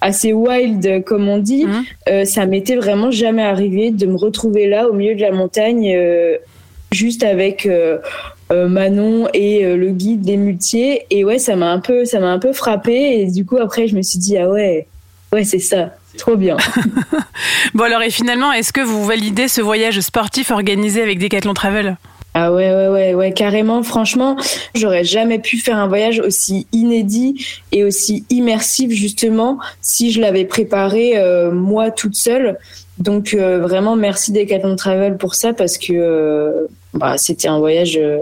assez 0.00 0.32
wild 0.32 1.04
comme 1.04 1.28
on 1.28 1.38
dit, 1.38 1.64
euh, 2.08 2.24
ça 2.24 2.44
m'était 2.44 2.74
vraiment 2.74 3.12
jamais 3.12 3.44
arrivé 3.44 3.92
de 3.92 4.06
me 4.06 4.16
retrouver 4.16 4.66
là 4.66 4.88
au 4.88 4.92
milieu 4.92 5.14
de 5.14 5.20
la 5.20 5.30
montagne 5.30 5.94
euh, 5.94 6.38
juste 6.90 7.22
avec 7.22 7.66
euh, 7.66 7.98
Manon 8.68 9.28
et 9.34 9.64
euh, 9.64 9.76
le 9.76 9.90
guide 9.90 10.22
des 10.22 10.36
muletiers. 10.36 11.06
Et 11.10 11.24
ouais 11.24 11.38
ça 11.38 11.56
m'a 11.56 11.70
un 11.70 11.80
peu 11.80 12.04
ça 12.04 12.20
m'a 12.20 12.30
un 12.30 12.38
peu 12.38 12.52
frappé 12.52 13.20
et 13.20 13.30
du 13.30 13.44
coup 13.44 13.58
après 13.58 13.88
je 13.88 13.96
me 13.96 14.02
suis 14.02 14.18
dit 14.18 14.36
ah 14.38 14.48
ouais 14.48 14.86
ouais 15.32 15.44
c'est 15.44 15.58
ça. 15.58 15.90
Trop 16.18 16.36
bien. 16.36 16.56
Bon 17.74 17.84
alors 17.84 18.02
et 18.02 18.10
finalement, 18.10 18.52
est-ce 18.52 18.72
que 18.72 18.82
vous 18.82 19.04
validez 19.04 19.48
ce 19.48 19.62
voyage 19.62 19.98
sportif 20.00 20.50
organisé 20.50 21.00
avec 21.00 21.18
Decathlon 21.18 21.54
Travel? 21.54 21.96
Ah 22.34 22.50
ouais, 22.50 22.72
ouais, 22.72 22.88
ouais, 22.88 23.14
ouais, 23.14 23.32
carrément. 23.32 23.82
Franchement, 23.82 24.36
j'aurais 24.74 25.04
jamais 25.04 25.38
pu 25.38 25.58
faire 25.58 25.76
un 25.76 25.86
voyage 25.86 26.18
aussi 26.18 26.66
inédit 26.72 27.46
et 27.72 27.84
aussi 27.84 28.24
immersif, 28.30 28.90
justement, 28.90 29.58
si 29.82 30.12
je 30.12 30.20
l'avais 30.20 30.46
préparé 30.46 31.18
euh, 31.18 31.50
moi 31.50 31.90
toute 31.90 32.14
seule. 32.14 32.58
Donc, 32.98 33.34
euh, 33.34 33.60
vraiment, 33.60 33.96
merci 33.96 34.32
Decathlon 34.32 34.76
Travel 34.76 35.18
pour 35.18 35.34
ça 35.34 35.52
parce 35.52 35.76
que 35.76 35.92
euh, 35.92 36.66
bah, 36.94 37.18
c'était 37.18 37.48
un 37.48 37.58
voyage 37.58 37.98
euh, 37.98 38.18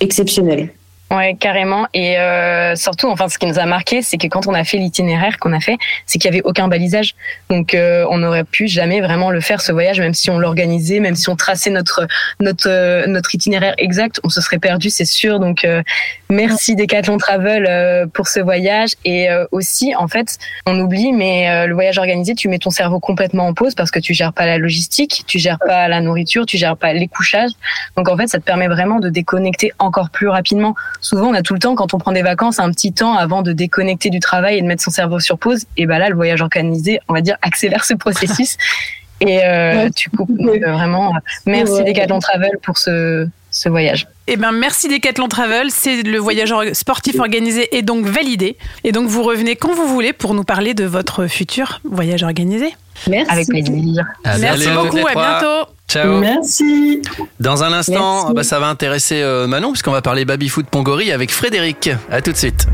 exceptionnel. 0.00 0.70
Ouais, 1.08 1.36
carrément. 1.38 1.86
Et 1.94 2.18
euh, 2.18 2.74
surtout, 2.74 3.08
enfin, 3.08 3.28
ce 3.28 3.38
qui 3.38 3.46
nous 3.46 3.60
a 3.60 3.66
marqué, 3.66 4.02
c'est 4.02 4.18
que 4.18 4.26
quand 4.26 4.48
on 4.48 4.54
a 4.54 4.64
fait 4.64 4.76
l'itinéraire 4.76 5.38
qu'on 5.38 5.52
a 5.52 5.60
fait, 5.60 5.78
c'est 6.04 6.18
qu'il 6.18 6.28
y 6.28 6.34
avait 6.34 6.42
aucun 6.42 6.66
balisage. 6.66 7.14
Donc, 7.48 7.74
euh, 7.74 8.04
on 8.10 8.18
n'aurait 8.18 8.42
pu 8.42 8.66
jamais 8.66 9.00
vraiment 9.00 9.30
le 9.30 9.40
faire 9.40 9.60
ce 9.60 9.70
voyage, 9.70 10.00
même 10.00 10.14
si 10.14 10.30
on 10.30 10.38
l'organisait, 10.40 10.98
même 10.98 11.14
si 11.14 11.28
on 11.28 11.36
traçait 11.36 11.70
notre 11.70 12.08
notre 12.40 12.68
euh, 12.68 13.06
notre 13.06 13.32
itinéraire 13.36 13.74
exact, 13.78 14.18
on 14.24 14.28
se 14.28 14.40
serait 14.40 14.58
perdu, 14.58 14.90
c'est 14.90 15.04
sûr. 15.04 15.38
Donc, 15.38 15.64
euh, 15.64 15.80
merci 16.28 16.74
Decathlon 16.74 17.18
Travel 17.18 17.66
euh, 17.68 18.06
pour 18.12 18.26
ce 18.26 18.40
voyage. 18.40 18.90
Et 19.04 19.30
euh, 19.30 19.46
aussi, 19.52 19.94
en 19.94 20.08
fait, 20.08 20.38
on 20.66 20.76
oublie, 20.80 21.12
mais 21.12 21.66
le 21.68 21.74
voyage 21.74 21.98
organisé, 21.98 22.34
tu 22.34 22.48
mets 22.48 22.58
ton 22.58 22.70
cerveau 22.70 22.98
complètement 22.98 23.46
en 23.46 23.54
pause 23.54 23.76
parce 23.76 23.92
que 23.92 24.00
tu 24.00 24.12
gères 24.12 24.32
pas 24.32 24.46
la 24.46 24.58
logistique, 24.58 25.22
tu 25.28 25.38
gères 25.38 25.60
pas 25.60 25.86
la 25.86 26.00
nourriture, 26.00 26.46
tu 26.46 26.56
gères 26.56 26.76
pas 26.76 26.92
les 26.92 27.06
couchages. 27.06 27.52
Donc, 27.96 28.08
en 28.08 28.16
fait, 28.16 28.26
ça 28.26 28.38
te 28.38 28.44
permet 28.44 28.66
vraiment 28.66 28.98
de 28.98 29.08
déconnecter 29.08 29.70
encore 29.78 30.10
plus 30.10 30.28
rapidement 30.28 30.74
souvent 31.00 31.28
on 31.28 31.34
a 31.34 31.42
tout 31.42 31.54
le 31.54 31.60
temps 31.60 31.74
quand 31.74 31.94
on 31.94 31.98
prend 31.98 32.12
des 32.12 32.22
vacances 32.22 32.58
un 32.58 32.70
petit 32.70 32.92
temps 32.92 33.14
avant 33.14 33.42
de 33.42 33.52
déconnecter 33.52 34.10
du 34.10 34.20
travail 34.20 34.58
et 34.58 34.62
de 34.62 34.66
mettre 34.66 34.82
son 34.82 34.90
cerveau 34.90 35.20
sur 35.20 35.38
pause 35.38 35.64
et 35.76 35.86
ben 35.86 35.98
là 35.98 36.08
le 36.08 36.14
voyage 36.16 36.42
organisé 36.42 37.00
on 37.08 37.14
va 37.14 37.20
dire 37.20 37.36
accélère 37.42 37.84
ce 37.84 37.94
processus 37.94 38.56
et 39.20 39.40
euh, 39.44 39.88
tu 39.94 40.10
coupes 40.10 40.30
Donc, 40.30 40.62
euh, 40.62 40.72
vraiment 40.72 41.12
merci 41.46 41.72
Ouais. 41.72 41.84
Decathlon 41.92 42.18
Travel 42.18 42.50
pour 42.62 42.78
ce 42.78 43.26
ce 43.50 43.70
voyage 43.70 44.06
Eh 44.26 44.36
ben 44.36 44.52
merci 44.52 44.86
Decathlon 44.88 45.28
Travel, 45.28 45.70
c'est 45.70 46.02
le 46.02 46.18
voyage 46.18 46.52
or- 46.52 46.64
sportif 46.74 47.18
organisé 47.18 47.74
et 47.74 47.80
donc 47.80 48.04
validé. 48.04 48.58
Et 48.84 48.92
donc 48.92 49.08
vous 49.08 49.22
revenez 49.22 49.56
quand 49.56 49.72
vous 49.72 49.86
voulez 49.86 50.12
pour 50.12 50.34
nous 50.34 50.44
parler 50.44 50.74
de 50.74 50.84
votre 50.84 51.26
futur 51.26 51.80
voyage 51.84 52.22
organisé. 52.22 52.74
Merci. 53.08 53.30
avec 53.32 53.48
plaisir 53.48 54.04
Merci 54.40 54.66
bientôt, 54.66 54.82
beaucoup, 54.82 54.96
les 54.96 55.04
à 55.04 55.14
bientôt. 55.40 55.70
Ciao. 55.88 56.18
Merci. 56.18 57.00
Dans 57.38 57.62
un 57.62 57.72
instant, 57.72 58.18
Merci. 58.22 58.34
bah, 58.34 58.42
ça 58.42 58.58
va 58.58 58.66
intéresser 58.68 59.22
euh, 59.22 59.46
Manon 59.46 59.70
puisqu'on 59.70 59.92
va 59.92 60.02
parler 60.02 60.24
baby 60.24 60.48
foot 60.48 60.66
Pongori 60.68 61.12
avec 61.12 61.30
Frédéric. 61.30 61.90
À 62.10 62.20
tout 62.22 62.32
de 62.32 62.36
suite. 62.36 62.66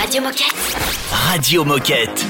Radio 0.00 0.22
Moquette. 0.22 0.76
Radio 1.30 1.64
Moquette. 1.64 2.26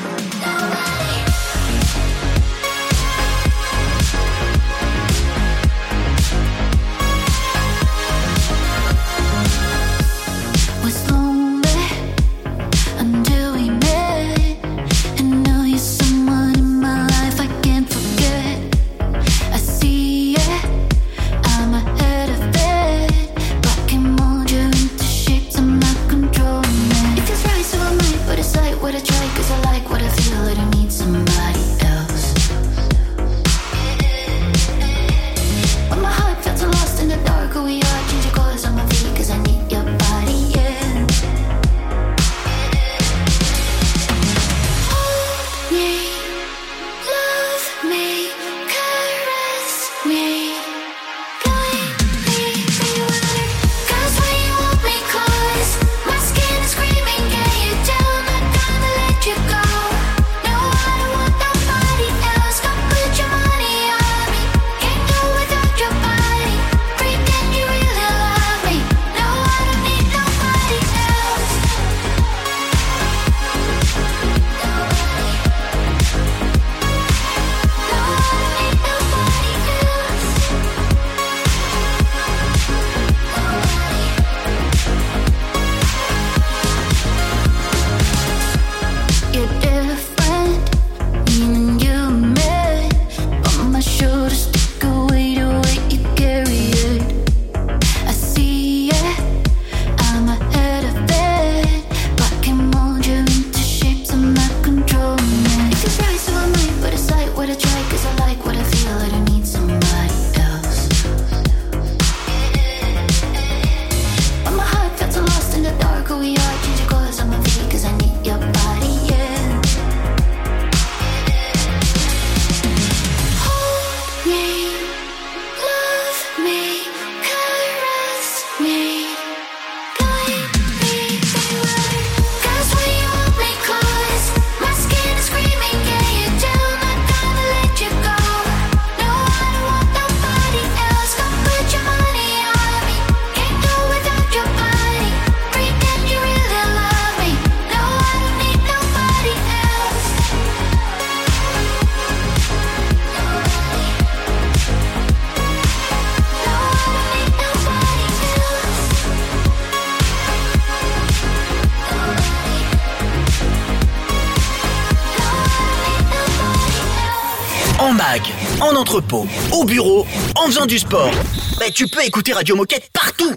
Entrepôt, 168.79 169.27
au 169.53 169.65
bureau, 169.65 170.07
en 170.37 170.47
faisant 170.47 170.67
du 170.67 170.79
sport. 170.79 171.11
Bah, 171.59 171.67
tu 171.75 171.87
peux 171.89 172.05
écouter 172.05 172.33
Radio 172.33 172.55
Moquette 172.55 172.91
partout. 172.93 173.35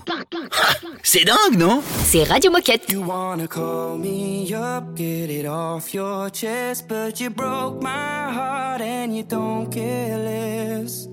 C'est 1.02 1.26
dingue, 1.26 1.58
non? 1.58 1.82
C'est 2.06 2.24
Radio 2.24 2.52
Moquette. 2.52 2.92
You 2.92 3.04
wanna 3.04 3.48
call 3.48 3.98
me 3.98 4.54
up, 4.54 4.96
get 4.96 5.30
it 5.30 5.48
off 5.48 5.94
your 5.94 6.30
chest, 6.32 6.88
but 6.88 7.20
you 7.20 7.30
broke 7.32 7.82
my 7.82 7.90
heart 8.32 8.82
and 8.82 9.16
you 9.16 9.24
don't 9.24 9.68
care 9.72 10.18
less. 10.18 11.08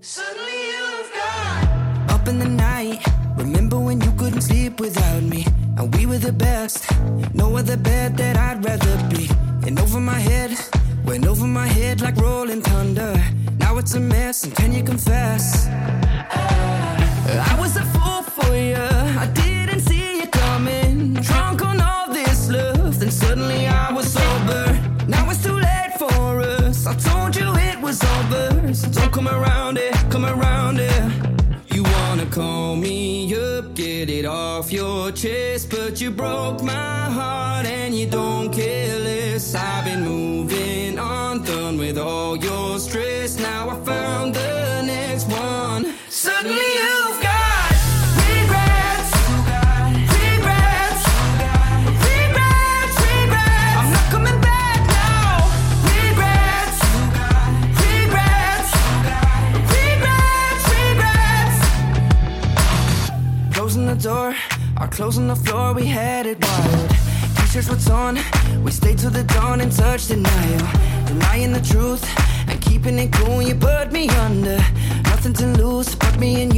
Suddenly 0.00 0.58
you've 0.70 1.10
got 1.12 2.14
up 2.14 2.28
in 2.28 2.38
the 2.38 2.48
night. 2.48 3.00
Remember 3.36 3.78
when 3.78 4.00
you 4.00 4.12
couldn't 4.12 4.42
sleep 4.42 4.78
without 4.80 5.22
me, 5.22 5.44
and 5.78 5.92
we 5.96 6.06
were 6.06 6.18
the 6.18 6.32
best. 6.32 6.84
No 7.34 7.56
other 7.56 7.76
bed 7.76 8.16
that 8.18 8.36
I'd 8.36 8.64
rather 8.64 8.96
be. 9.08 9.28
And 9.66 9.80
over 9.80 10.00
my 10.00 10.20
head, 10.20 10.50
went 11.04 11.26
over 11.26 11.46
my 11.46 11.66
head 11.66 12.00
like 12.00 12.16
rolling 12.16 12.62
thunder. 12.62 13.14
Now 13.58 13.78
it's 13.78 13.94
a 13.94 14.00
mess, 14.00 14.44
and 14.44 14.54
can 14.54 14.72
you 14.72 14.82
confess? 14.82 15.66
I 15.68 17.56
was 17.58 17.76
a 17.76 17.84
fool 17.92 18.22
for 18.22 18.54
you. 18.56 18.76
I 18.76 19.26
didn't 19.34 19.80
see 19.80 20.20
you 20.20 20.26
coming. 20.28 21.14
Drunk 21.14 21.64
on 21.64 21.80
all 21.80 22.08
this 22.12 22.50
love, 22.50 22.98
then 22.98 23.10
suddenly 23.10 23.66
I 23.66 23.92
was 23.92 24.12
sober. 24.12 24.64
Now 25.08 25.28
it's 25.30 25.42
too 25.42 25.58
late 25.58 25.94
for 25.98 26.40
us. 26.40 26.86
I 26.86 26.94
told 26.94 27.36
you 27.36 27.48
it 27.54 27.80
was 27.80 28.02
over. 28.02 28.74
So 28.74 28.88
don't 28.90 29.12
come 29.12 29.28
around 29.28 29.78
it, 29.78 29.94
come 30.10 30.24
around 30.24 30.78
it. 30.80 31.02
You 31.74 31.82
wanna 31.82 32.26
call 32.26 32.76
me 32.76 33.34
up, 33.34 33.74
get 33.74 34.10
it 34.10 34.24
off 34.24 34.72
your 34.72 35.10
chest, 35.12 35.70
but 35.70 36.00
you 36.00 36.10
broke 36.10 36.62
my 36.62 37.10
heart 37.18 37.66
and 37.66 37.94
you 37.94 38.06
don't 38.06 38.52
care 38.52 38.98
less. 39.42 39.54
I've 39.54 39.84
been 39.84 40.04
moving 40.04 40.98
on, 40.98 41.42
done 41.42 41.78
with 41.78 41.98
all 41.98 42.36
your 42.36 42.78
stress. 42.78 43.38
Now 43.38 43.70
I 43.70 43.74
found 43.84 44.34
the 44.34 44.82
next 44.82 45.28
one. 45.28 45.94
Suddenly 46.08 46.56
you've 46.56 47.22
got. 47.22 47.38
Closing 63.54 63.86
the 63.86 63.94
door, 63.94 64.34
or 64.80 64.88
closing 64.88 65.28
the 65.28 65.36
floor, 65.36 65.72
we 65.72 65.86
had 65.86 66.26
it 66.26 66.44
wild. 66.44 66.91
T-shirts 67.52 67.68
were 67.68 67.92
torn, 67.92 68.18
we 68.64 68.70
stayed 68.70 68.96
till 68.96 69.10
the 69.10 69.24
dawn 69.24 69.60
and 69.60 69.70
touched 69.70 70.08
denial. 70.08 70.66
Denying 71.04 71.52
the 71.52 71.60
truth 71.60 72.02
and 72.48 72.58
keeping 72.62 72.98
it 72.98 73.12
cool, 73.12 73.42
you 73.42 73.54
put 73.54 73.92
me 73.92 74.08
under. 74.08 74.56
Nothing 75.04 75.34
to 75.34 75.46
lose 75.48 75.94
but 75.94 76.18
me 76.18 76.42
and 76.42 76.51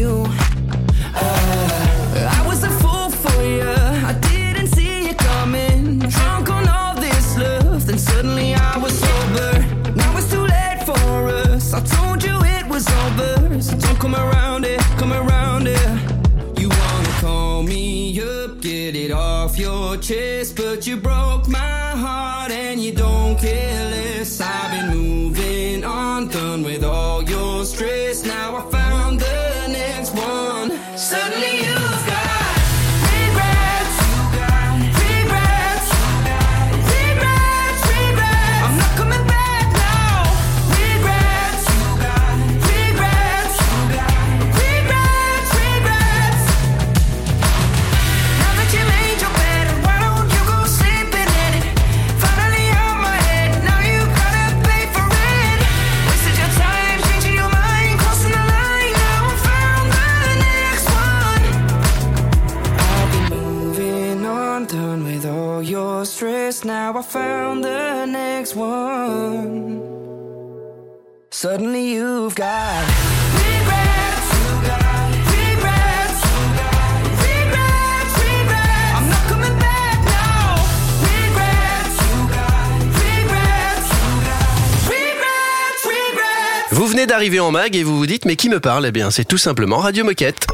d'arriver 87.15 87.39
en 87.39 87.53
mag 87.53 87.77
et 87.77 87.85
vous 87.85 87.97
vous 87.97 88.07
dites 88.07 88.25
mais 88.25 88.35
qui 88.35 88.49
me 88.49 88.59
parle? 88.59 88.87
Eh 88.87 88.91
bien 88.91 89.09
c'est 89.13 89.25
tout 89.25 89.39
simplement 89.39 89.77
Radio 89.79 90.05
Moquette. 90.05 90.49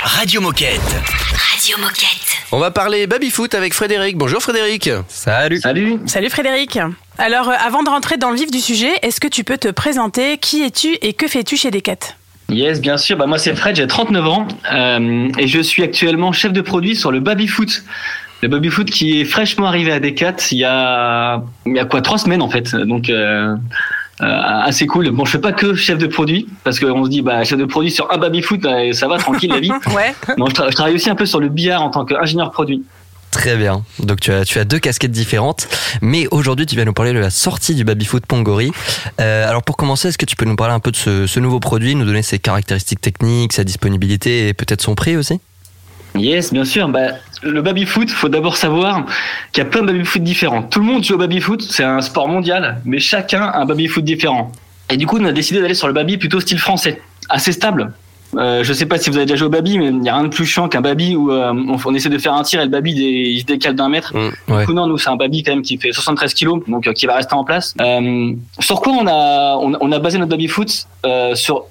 Radio 0.00 0.40
Moquette. 0.40 0.80
Radio 0.80 1.76
Moquette. 1.78 2.38
On 2.52 2.60
va 2.60 2.70
parler 2.70 3.08
baby-foot 3.08 3.52
avec 3.52 3.74
Frédéric. 3.74 4.16
Bonjour 4.16 4.40
Frédéric. 4.40 4.88
Salut. 5.08 5.58
Salut. 5.58 5.98
Salut 6.06 6.30
Frédéric. 6.30 6.78
Alors, 7.18 7.48
euh, 7.48 7.54
avant 7.66 7.82
de 7.82 7.88
rentrer 7.90 8.16
dans 8.16 8.30
le 8.30 8.36
vif 8.36 8.52
du 8.52 8.60
sujet, 8.60 8.92
est-ce 9.02 9.18
que 9.18 9.26
tu 9.26 9.42
peux 9.42 9.58
te 9.58 9.66
présenter? 9.66 10.38
Qui 10.38 10.62
es-tu 10.62 10.96
et 11.02 11.14
que 11.14 11.26
fais-tu 11.26 11.56
chez 11.56 11.72
Decat? 11.72 12.14
Yes, 12.48 12.80
bien 12.80 12.96
sûr. 12.96 13.16
Bah, 13.16 13.26
moi, 13.26 13.38
c'est 13.38 13.56
Fred, 13.56 13.74
j'ai 13.74 13.88
39 13.88 14.26
ans 14.28 14.46
euh, 14.72 15.28
et 15.36 15.48
je 15.48 15.60
suis 15.60 15.82
actuellement 15.82 16.30
chef 16.30 16.52
de 16.52 16.60
produit 16.60 16.94
sur 16.94 17.10
le 17.10 17.18
Baby 17.18 17.48
Foot. 17.48 17.82
Le 18.42 18.46
Baby 18.46 18.68
Foot 18.68 18.88
qui 18.88 19.20
est 19.20 19.24
fraîchement 19.24 19.66
arrivé 19.66 19.90
à 19.90 19.98
Decat 19.98 20.36
il 20.52 20.58
y 20.58 20.64
a, 20.64 21.42
il 21.66 21.74
y 21.74 21.80
a 21.80 21.86
quoi, 21.86 22.02
trois 22.02 22.18
semaines 22.18 22.40
en 22.40 22.48
fait. 22.48 22.76
Donc, 22.76 23.10
euh, 23.10 23.56
assez 24.24 24.86
cool. 24.86 25.10
Bon, 25.10 25.24
je 25.24 25.30
fais 25.32 25.38
pas 25.38 25.52
que 25.52 25.74
chef 25.74 25.98
de 25.98 26.06
produit 26.06 26.48
parce 26.64 26.80
qu'on 26.80 27.04
se 27.04 27.10
dit, 27.10 27.22
bah, 27.22 27.44
chef 27.44 27.58
de 27.58 27.64
produit 27.64 27.90
sur 27.90 28.10
un 28.12 28.18
Baby 28.18 28.42
Foot, 28.42 28.64
euh, 28.64 28.92
ça 28.92 29.06
va, 29.08 29.18
tranquille 29.18 29.50
la 29.50 29.60
vie. 29.60 29.70
Ouais. 29.94 30.14
Non, 30.36 30.46
je, 30.46 30.54
tra- 30.54 30.70
je 30.70 30.74
travaille 30.74 30.94
aussi 30.94 31.08
un 31.10 31.14
peu 31.14 31.26
sur 31.26 31.40
le 31.40 31.48
billard 31.48 31.82
en 31.82 31.90
tant 31.90 32.04
qu'ingénieur 32.04 32.50
produit. 32.50 32.82
Très 33.30 33.56
bien. 33.56 33.84
Donc 34.00 34.20
tu 34.20 34.32
as, 34.32 34.44
tu 34.44 34.58
as 34.58 34.64
deux 34.64 34.78
casquettes 34.78 35.10
différentes. 35.12 35.68
Mais 36.00 36.26
aujourd'hui, 36.30 36.64
tu 36.66 36.76
vas 36.76 36.84
nous 36.84 36.92
parler 36.94 37.12
de 37.12 37.18
la 37.18 37.30
sortie 37.30 37.74
du 37.74 37.84
babyfoot 37.84 38.24
Pongori. 38.26 38.72
Euh, 39.20 39.48
alors 39.48 39.62
pour 39.62 39.76
commencer, 39.76 40.08
est-ce 40.08 40.18
que 40.18 40.24
tu 40.26 40.34
peux 40.34 40.46
nous 40.46 40.56
parler 40.56 40.74
un 40.74 40.80
peu 40.80 40.90
de 40.90 40.96
ce, 40.96 41.26
ce 41.26 41.38
nouveau 41.38 41.60
produit, 41.60 41.94
nous 41.94 42.04
donner 42.06 42.22
ses 42.22 42.38
caractéristiques 42.38 43.00
techniques, 43.00 43.52
sa 43.52 43.64
disponibilité 43.64 44.48
et 44.48 44.54
peut-être 44.54 44.80
son 44.80 44.94
prix 44.94 45.16
aussi? 45.16 45.40
Yes, 46.14 46.52
bien 46.52 46.64
sûr. 46.64 46.88
Bah, 46.88 47.10
le 47.42 47.62
baby 47.62 47.86
foot, 47.86 48.10
faut 48.10 48.28
d'abord 48.28 48.56
savoir 48.56 49.04
qu'il 49.52 49.62
y 49.62 49.66
a 49.66 49.70
plein 49.70 49.82
de 49.82 49.86
baby 49.86 50.04
foot 50.04 50.22
différents. 50.22 50.62
Tout 50.62 50.80
le 50.80 50.86
monde 50.86 51.04
joue 51.04 51.14
au 51.14 51.18
baby 51.18 51.40
foot, 51.40 51.62
c'est 51.62 51.84
un 51.84 52.00
sport 52.00 52.28
mondial, 52.28 52.80
mais 52.84 52.98
chacun 52.98 53.42
a 53.42 53.58
un 53.58 53.64
baby 53.64 53.86
foot 53.86 54.04
différent. 54.04 54.52
Et 54.90 54.96
du 54.96 55.06
coup, 55.06 55.18
on 55.20 55.24
a 55.24 55.32
décidé 55.32 55.60
d'aller 55.60 55.74
sur 55.74 55.86
le 55.86 55.92
baby 55.92 56.16
plutôt 56.16 56.40
style 56.40 56.58
français, 56.58 57.00
assez 57.28 57.52
stable. 57.52 57.92
Euh, 58.36 58.62
je 58.62 58.72
sais 58.74 58.84
pas 58.84 58.98
si 58.98 59.08
vous 59.08 59.16
avez 59.16 59.24
déjà 59.24 59.36
joué 59.36 59.46
au 59.46 59.50
baby, 59.50 59.78
mais 59.78 59.86
il 59.86 60.00
n'y 60.00 60.08
a 60.10 60.14
rien 60.14 60.24
de 60.24 60.28
plus 60.28 60.44
chiant 60.44 60.68
qu'un 60.68 60.82
baby 60.82 61.16
où 61.16 61.32
euh, 61.32 61.50
on, 61.52 61.76
on 61.82 61.94
essaie 61.94 62.10
de 62.10 62.18
faire 62.18 62.34
un 62.34 62.42
tir 62.42 62.60
et 62.60 62.64
le 62.64 62.70
baby 62.70 62.92
il 62.92 63.40
se 63.40 63.46
décale 63.46 63.74
d'un 63.74 63.88
mètre. 63.88 64.14
Mmh, 64.14 64.52
ouais. 64.52 64.60
Du 64.60 64.66
coup, 64.66 64.72
non, 64.74 64.86
nous 64.86 64.98
c'est 64.98 65.08
un 65.08 65.16
baby 65.16 65.42
quand 65.42 65.52
même 65.52 65.62
qui 65.62 65.78
fait 65.78 65.92
73 65.92 66.34
kilos, 66.34 66.60
donc 66.68 66.86
euh, 66.86 66.92
qui 66.92 67.06
va 67.06 67.14
rester 67.14 67.34
en 67.34 67.44
place. 67.44 67.74
Euh, 67.80 68.32
sur 68.60 68.82
quoi 68.82 68.92
on 68.92 69.06
a 69.06 69.56
on, 69.56 69.72
on 69.80 69.92
a 69.92 69.98
basé 69.98 70.18
notre 70.18 70.30
baby 70.30 70.48
foot 70.48 70.86
sur 71.34 71.64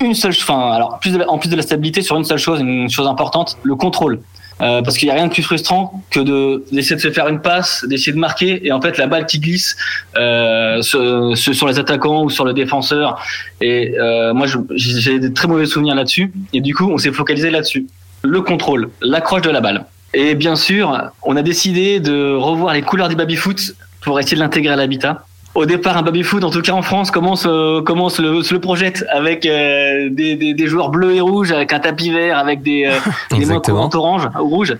une 0.00 0.14
seule, 0.14 0.32
enfin 0.32 0.72
alors 0.72 0.98
plus 1.00 1.12
de 1.12 1.24
en 1.26 1.38
plus 1.38 1.48
de 1.48 1.56
la 1.56 1.62
stabilité 1.62 2.02
sur 2.02 2.16
une 2.16 2.24
seule 2.24 2.38
chose, 2.38 2.60
une 2.60 2.90
chose 2.90 3.06
importante, 3.06 3.56
le 3.62 3.74
contrôle. 3.74 4.20
Euh, 4.62 4.80
parce 4.80 4.96
qu'il 4.96 5.06
n'y 5.06 5.12
a 5.12 5.14
rien 5.14 5.26
de 5.26 5.32
plus 5.32 5.42
frustrant 5.42 6.02
que 6.10 6.20
de 6.20 6.64
d'essayer 6.72 6.96
de 6.96 7.00
se 7.00 7.10
faire 7.10 7.28
une 7.28 7.40
passe, 7.40 7.84
d'essayer 7.86 8.12
de 8.12 8.18
marquer 8.18 8.66
et 8.66 8.72
en 8.72 8.80
fait 8.80 8.96
la 8.96 9.06
balle 9.06 9.26
qui 9.26 9.38
glisse 9.38 9.76
euh, 10.16 10.80
sur, 10.80 11.68
les 11.68 11.78
attaquants 11.78 12.22
ou 12.24 12.30
sur 12.30 12.46
le 12.46 12.54
défenseur. 12.54 13.22
Et 13.60 13.94
euh, 13.98 14.32
moi 14.32 14.46
j'ai 14.74 15.18
des 15.18 15.32
très 15.34 15.46
mauvais 15.46 15.66
souvenirs 15.66 15.94
là-dessus 15.94 16.32
et 16.54 16.62
du 16.62 16.74
coup 16.74 16.90
on 16.90 16.96
s'est 16.96 17.12
focalisé 17.12 17.50
là-dessus. 17.50 17.86
Le 18.22 18.40
contrôle, 18.40 18.88
l'accroche 19.02 19.42
de 19.42 19.50
la 19.50 19.60
balle. 19.60 19.84
Et 20.14 20.34
bien 20.34 20.56
sûr, 20.56 21.10
on 21.22 21.36
a 21.36 21.42
décidé 21.42 22.00
de 22.00 22.34
revoir 22.34 22.72
les 22.72 22.80
couleurs 22.80 23.10
du 23.10 23.16
baby-foot 23.16 23.74
pour 24.00 24.18
essayer 24.18 24.36
de 24.36 24.40
l'intégrer 24.40 24.72
à 24.72 24.76
l'habitat. 24.76 25.25
Au 25.56 25.64
départ, 25.64 25.96
un 25.96 26.02
baby-foot, 26.02 26.44
en 26.44 26.50
tout 26.50 26.60
cas 26.60 26.72
en 26.72 26.82
France, 26.82 27.10
commence, 27.10 27.46
euh, 27.48 27.80
commence 27.80 28.20
le, 28.20 28.42
se 28.42 28.52
le 28.52 28.60
projette 28.60 29.06
avec 29.10 29.46
euh, 29.46 30.10
des, 30.10 30.36
des, 30.36 30.52
des 30.52 30.66
joueurs 30.66 30.90
bleus 30.90 31.14
et 31.14 31.22
rouges, 31.22 31.50
avec 31.50 31.72
un 31.72 31.80
tapis 31.80 32.10
vert, 32.10 32.36
avec 32.36 32.60
des, 32.60 32.84
euh, 32.84 32.98
des 33.38 33.46
mains 33.46 33.60
courantes 33.60 33.94
orange 33.94 34.28
ou 34.38 34.48
rouges. 34.48 34.76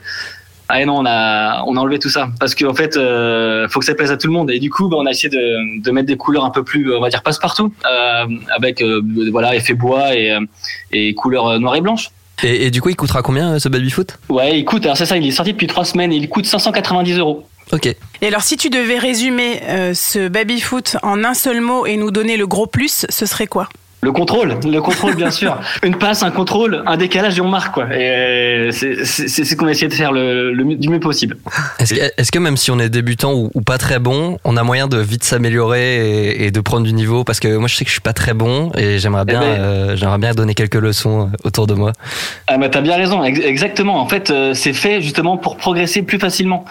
Ah 0.68 0.82
et 0.82 0.84
non, 0.84 0.98
on 0.98 1.06
a 1.06 1.62
on 1.66 1.76
a 1.76 1.80
enlevé 1.80 1.98
tout 1.98 2.10
ça 2.10 2.28
parce 2.40 2.54
qu'en 2.54 2.74
fait, 2.74 2.98
euh, 2.98 3.68
faut 3.68 3.78
que 3.80 3.86
ça 3.86 3.94
plaise 3.94 4.10
à 4.10 4.18
tout 4.18 4.26
le 4.26 4.34
monde 4.34 4.50
et 4.50 4.58
du 4.58 4.68
coup, 4.68 4.88
bah, 4.88 4.98
on 5.00 5.06
a 5.06 5.12
essayé 5.12 5.30
de, 5.30 5.80
de 5.80 5.90
mettre 5.92 6.08
des 6.08 6.18
couleurs 6.18 6.44
un 6.44 6.50
peu 6.50 6.62
plus, 6.62 6.94
on 6.94 7.00
va 7.00 7.08
dire 7.08 7.22
passe-partout, 7.22 7.72
euh, 7.88 8.26
avec 8.54 8.82
euh, 8.82 9.00
voilà 9.30 9.54
effet 9.54 9.74
bois 9.74 10.14
et 10.14 10.36
et 10.92 11.14
couleurs 11.14 11.46
euh, 11.46 11.58
noire 11.58 11.76
et 11.76 11.80
blanche. 11.80 12.10
Et, 12.42 12.66
et 12.66 12.70
du 12.70 12.80
coup, 12.82 12.88
il 12.90 12.96
coûtera 12.96 13.22
combien 13.22 13.54
euh, 13.54 13.58
ce 13.58 13.68
baby 13.68 13.90
foot? 13.90 14.18
Ouais, 14.28 14.58
il 14.58 14.64
coûte. 14.64 14.84
Alors 14.84 14.96
c'est 14.96 15.06
ça, 15.06 15.16
il 15.16 15.26
est 15.26 15.30
sorti 15.30 15.52
depuis 15.52 15.66
trois 15.66 15.84
semaines 15.84 16.12
et 16.12 16.16
il 16.16 16.28
coûte 16.28 16.46
590 16.46 17.18
euros. 17.18 17.46
Ok. 17.72 17.86
Et 17.86 18.26
alors, 18.26 18.42
si 18.42 18.56
tu 18.56 18.70
devais 18.70 18.98
résumer 18.98 19.60
euh, 19.64 19.92
ce 19.92 20.28
baby-foot 20.28 20.96
en 21.02 21.24
un 21.24 21.34
seul 21.34 21.60
mot 21.60 21.84
et 21.84 21.96
nous 21.96 22.10
donner 22.12 22.36
le 22.36 22.46
gros 22.46 22.66
plus, 22.66 23.06
ce 23.08 23.26
serait 23.26 23.48
quoi? 23.48 23.68
Le 24.06 24.12
contrôle, 24.12 24.54
le 24.64 24.80
contrôle 24.80 25.16
bien 25.16 25.32
sûr. 25.32 25.58
Une 25.82 25.96
passe, 25.96 26.22
un 26.22 26.30
contrôle, 26.30 26.84
un 26.86 26.96
décalage 26.96 27.36
et 27.38 27.40
on 27.40 27.48
marque 27.48 27.74
quoi. 27.74 27.86
Et 27.92 28.08
euh, 28.08 28.70
c'est 28.70 29.04
c'est 29.04 29.26
c'est 29.26 29.44
ce 29.44 29.56
qu'on 29.56 29.66
a 29.66 29.72
essayé 29.72 29.88
de 29.88 29.94
faire 29.94 30.12
le, 30.12 30.52
le 30.52 30.64
mieux- 30.64 30.76
du 30.76 30.88
mieux 30.88 31.00
possible. 31.00 31.36
Est-ce 31.80 31.92
que, 31.92 32.00
est-ce 32.16 32.30
que 32.30 32.38
même 32.38 32.56
si 32.56 32.70
on 32.70 32.78
est 32.78 32.88
débutant 32.88 33.32
ou, 33.34 33.50
ou 33.54 33.62
pas 33.62 33.78
très 33.78 33.98
bon, 33.98 34.38
on 34.44 34.56
a 34.56 34.62
moyen 34.62 34.86
de 34.86 34.96
vite 34.98 35.24
s'améliorer 35.24 36.28
et, 36.28 36.44
et 36.46 36.50
de 36.52 36.60
prendre 36.60 36.86
du 36.86 36.92
niveau? 36.92 37.24
Parce 37.24 37.40
que 37.40 37.56
moi, 37.56 37.66
je 37.66 37.74
sais 37.74 37.82
que 37.84 37.88
je 37.88 37.94
suis 37.94 38.00
pas 38.00 38.12
très 38.12 38.32
bon 38.32 38.70
et 38.78 39.00
j'aimerais 39.00 39.24
bien, 39.24 39.40
Eh 39.42 39.44
ben- 39.56 39.60
euh, 39.60 39.96
j'aimerais 39.96 40.18
bien 40.18 40.34
donner 40.34 40.54
quelques 40.54 40.76
leçons 40.76 41.22
euh, 41.22 41.36
autour 41.48 41.66
de 41.66 41.74
moi. 41.74 41.90
Ah 42.46 42.58
bah 42.58 42.68
t'as 42.68 42.82
bien 42.82 42.94
raison, 42.96 43.24
ex- 43.24 43.40
exactement. 43.40 44.00
En 44.00 44.06
fait, 44.06 44.32
c'est 44.54 44.72
fait 44.72 45.02
justement 45.02 45.36
pour 45.36 45.56
progresser 45.56 46.02
plus 46.02 46.20
facilement. 46.20 46.64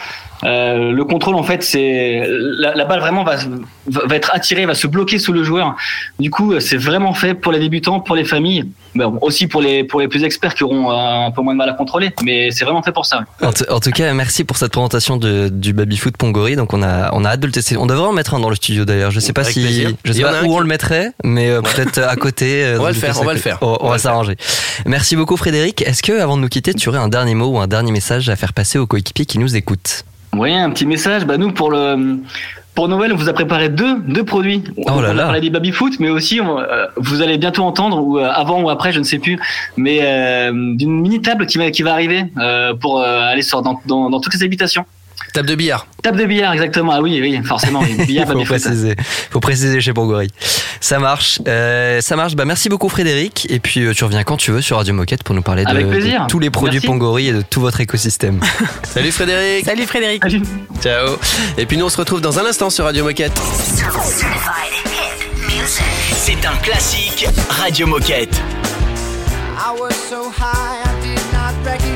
Euh, 0.45 0.91
le 0.91 1.03
contrôle, 1.05 1.35
en 1.35 1.43
fait, 1.43 1.63
c'est 1.63 2.23
la, 2.29 2.75
la 2.75 2.85
balle 2.85 2.99
vraiment 2.99 3.23
va, 3.23 3.35
va 3.35 4.05
va 4.07 4.15
être 4.15 4.31
attirée, 4.33 4.65
va 4.65 4.75
se 4.75 4.87
bloquer 4.87 5.17
sous 5.19 5.33
le 5.33 5.43
joueur. 5.43 5.75
Du 6.19 6.29
coup, 6.29 6.53
euh, 6.53 6.59
c'est 6.59 6.77
vraiment 6.77 7.13
fait 7.13 7.33
pour 7.33 7.51
les 7.51 7.59
débutants, 7.59 7.99
pour 7.99 8.15
les 8.15 8.23
familles, 8.25 8.65
mais 8.93 9.05
bon, 9.05 9.17
aussi 9.21 9.47
pour 9.47 9.61
les 9.61 9.83
pour 9.83 9.99
les 10.01 10.07
plus 10.07 10.23
experts 10.23 10.53
qui 10.53 10.63
auront 10.63 10.91
euh, 10.91 11.27
un 11.27 11.31
peu 11.31 11.41
moins 11.41 11.53
de 11.53 11.57
mal 11.57 11.69
à 11.69 11.73
contrôler. 11.73 12.13
Mais 12.23 12.51
c'est 12.51 12.63
vraiment 12.65 12.83
fait 12.83 12.91
pour 12.91 13.05
ça. 13.05 13.19
ouais. 13.41 13.47
En, 13.47 13.51
tout- 13.53 13.65
en 13.69 13.79
tout 13.79 13.91
cas, 13.91 14.13
merci 14.13 14.43
pour 14.43 14.57
cette 14.57 14.71
présentation 14.71 15.17
de, 15.17 15.49
du 15.49 15.73
baby 15.73 15.97
foot 15.97 16.15
Pongori. 16.17 16.55
Donc 16.55 16.73
on 16.73 16.83
a, 16.83 17.09
on 17.13 17.25
a 17.25 17.29
hâte 17.29 17.39
de 17.39 17.47
le 17.47 17.51
tester. 17.51 17.77
On 17.77 17.85
devrait 17.85 18.07
en 18.07 18.13
mettre 18.13 18.33
un 18.35 18.39
dans 18.39 18.49
le 18.49 18.55
studio 18.55 18.85
d'ailleurs. 18.85 19.11
Je 19.11 19.19
sais 19.19 19.33
pas 19.33 19.41
Avec 19.41 19.53
si, 19.53 19.61
plaisir. 19.61 19.91
je 20.03 20.13
sais 20.13 20.21
pas 20.21 20.41
où 20.41 20.45
qui- 20.45 20.51
on 20.51 20.59
le 20.59 20.67
mettrait, 20.67 21.11
mais 21.23 21.49
euh, 21.49 21.61
peut-être 21.61 21.97
à 21.99 22.15
côté. 22.15 22.75
On 22.79 22.83
va 22.83 22.89
le 22.89 22.95
faire, 22.95 23.19
on 23.19 23.25
va 23.25 23.33
le 23.33 23.39
faire. 23.39 23.57
On, 23.61 23.89
va 23.89 23.97
s'arranger. 23.97 24.35
Merci 24.85 25.15
beaucoup 25.15 25.37
Frédéric. 25.37 25.81
Est-ce 25.81 26.03
que 26.03 26.19
avant 26.19 26.37
de 26.37 26.41
nous 26.41 26.49
quitter, 26.49 26.73
tu 26.73 26.89
aurais 26.89 26.97
un 26.99 27.07
dernier 27.07 27.33
mot 27.35 27.47
ou 27.47 27.59
un 27.59 27.67
dernier 27.67 27.91
message 27.91 28.29
à 28.29 28.35
faire 28.35 28.53
passer 28.53 28.77
aux 28.77 28.85
coéquipiers 28.87 29.25
qui 29.25 29.39
nous 29.39 29.55
écoutent? 29.55 30.03
Oui, 30.37 30.53
un 30.53 30.69
petit 30.69 30.85
message. 30.85 31.25
Bah 31.25 31.37
nous 31.37 31.51
pour 31.51 31.71
le 31.71 32.19
pour 32.73 32.89
Noël, 32.89 33.13
on 33.13 33.15
vous 33.15 33.29
a 33.29 33.33
préparé 33.33 33.69
deux 33.69 33.99
deux 34.01 34.23
produits. 34.25 34.63
Oh 34.77 34.99
là 35.01 35.11
on 35.13 35.17
a 35.17 35.23
parlé 35.23 35.39
des 35.41 35.49
baby 35.49 35.71
foot, 35.71 35.93
mais 35.99 36.09
aussi 36.09 36.41
on- 36.41 36.59
euh, 36.59 36.87
vous 36.97 37.21
allez 37.21 37.37
bientôt 37.37 37.63
entendre 37.63 38.01
ou 38.03 38.19
euh, 38.19 38.29
avant 38.29 38.61
ou 38.61 38.69
après, 38.69 38.91
je 38.91 38.99
ne 38.99 39.05
sais 39.05 39.19
plus, 39.19 39.39
mais 39.77 39.99
euh, 40.01 40.51
d'une 40.75 40.99
mini 41.01 41.21
table 41.21 41.45
qui 41.45 41.57
va 41.57 41.71
qui 41.71 41.83
va 41.83 41.93
arriver 41.93 42.25
euh, 42.37 42.73
pour 42.73 42.99
euh, 42.99 43.21
aller 43.31 43.43
sur 43.43 43.61
dans, 43.61 43.79
dans 43.85 44.09
dans 44.09 44.19
toutes 44.19 44.33
les 44.33 44.43
habitations. 44.43 44.85
Table 45.35 45.49
de 45.49 45.55
billard. 45.55 45.85
Table 46.01 46.17
de 46.17 46.25
billard, 46.27 46.53
exactement. 46.53 46.93
Ah 46.93 47.01
oui, 47.01 47.19
oui, 47.21 47.41
forcément. 47.43 47.81
oui. 47.81 47.93
Billard, 48.07 48.25
faut 48.25 48.45
préciser, 48.45 48.95
faut 49.31 49.41
préciser 49.41 49.81
chez 49.81 49.91
Pongori. 49.91 50.29
Ça 50.79 50.97
marche, 50.97 51.41
euh, 51.45 51.99
ça 51.99 52.15
marche. 52.15 52.37
Bah 52.37 52.45
merci 52.45 52.69
beaucoup 52.69 52.87
Frédéric. 52.87 53.45
Et 53.49 53.59
puis 53.59 53.81
euh, 53.81 53.93
tu 53.93 54.05
reviens 54.05 54.23
quand 54.23 54.37
tu 54.37 54.51
veux 54.51 54.61
sur 54.61 54.77
Radio 54.77 54.93
Moquette 54.93 55.23
pour 55.23 55.35
nous 55.35 55.41
parler 55.41 55.65
de, 55.65 56.27
tous 56.29 56.39
les 56.39 56.49
produits 56.49 56.75
Merci. 56.75 56.87
Pongori 56.87 57.27
et 57.27 57.33
de 57.33 57.41
tout 57.41 57.59
votre 57.59 57.81
écosystème. 57.81 58.39
Salut 58.83 59.11
Frédéric. 59.11 59.65
Salut 59.65 59.85
Frédéric. 59.85 60.23
Ciao. 60.81 61.17
Et 61.57 61.65
puis 61.65 61.75
nous 61.75 61.85
on 61.85 61.89
se 61.89 61.97
retrouve 61.97 62.21
dans 62.21 62.39
un 62.39 62.45
instant 62.45 62.69
sur 62.69 62.85
Radio 62.85 63.03
Moquette. 63.03 63.37
C'est 66.13 66.45
un 66.45 66.55
classique 66.63 67.27
Radio 67.49 67.87
Moquette. 67.87 68.41
I 69.57 69.77
was 69.77 69.93
so 70.09 70.31
high 70.31 70.81
I 70.85 71.01
did 71.01 71.19
not 71.33 71.94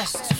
best 0.00 0.39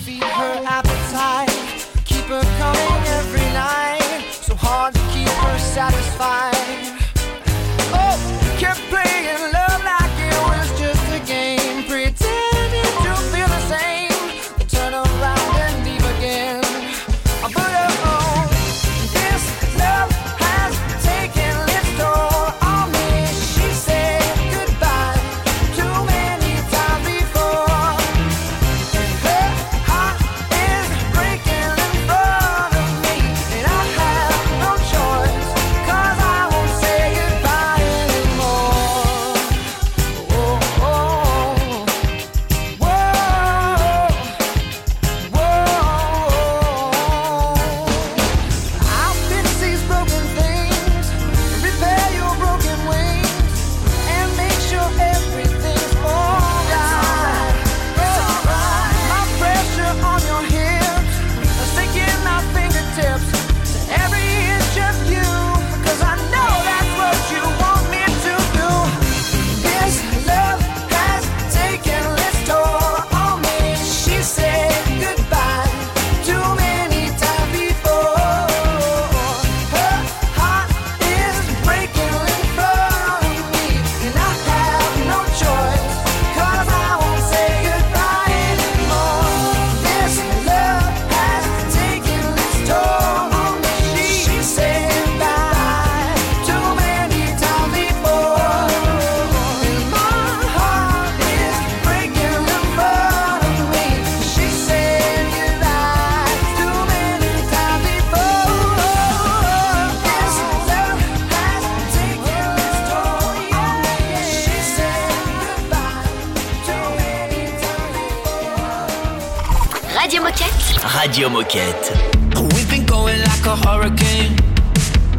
Radio 121.20 121.38
Moquette. 121.38 122.54
We've 122.54 122.70
been 122.70 122.86
going 122.86 123.20
like 123.20 123.44
a 123.44 123.54
hurricane. 123.54 124.38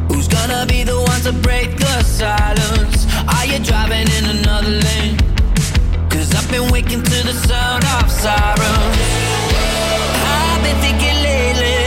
Who's 0.10 0.28
gonna 0.28 0.66
be 0.66 0.84
the 0.84 1.00
one 1.00 1.22
to 1.22 1.32
break 1.32 1.78
the 1.78 2.02
silence? 2.02 3.06
Are 3.28 3.46
you 3.46 3.60
driving 3.60 4.08
in 4.18 4.26
another 4.38 4.82
lane? 4.82 5.18
Cause 6.10 6.34
up 6.34 6.50
been 6.50 6.72
waking 6.72 7.04
to 7.04 7.18
the 7.24 7.34
sound 7.34 7.84
of 7.84 8.10
sirens. 8.10 8.98
I've 10.26 10.64
been 10.64 10.80
thinking 10.82 11.18
lately, 11.22 11.86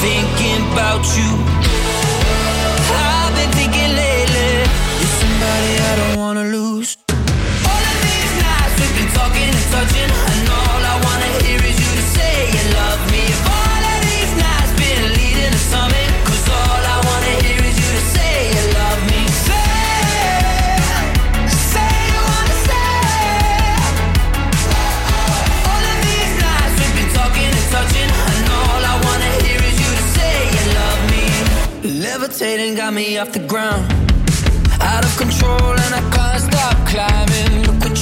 thinking 0.00 0.72
about 0.72 1.04
you. 1.14 1.51
Levitating 32.42 32.74
got 32.74 32.92
me 32.92 33.18
off 33.18 33.30
the 33.30 33.46
ground, 33.46 33.86
out 34.80 35.04
of 35.04 35.16
control, 35.16 35.78
and 35.78 35.94
I 35.94 36.02
can't 36.10 36.42
stop 36.42 36.76
climbing. 36.88 37.62
Look 37.68 37.84
what 37.84 38.01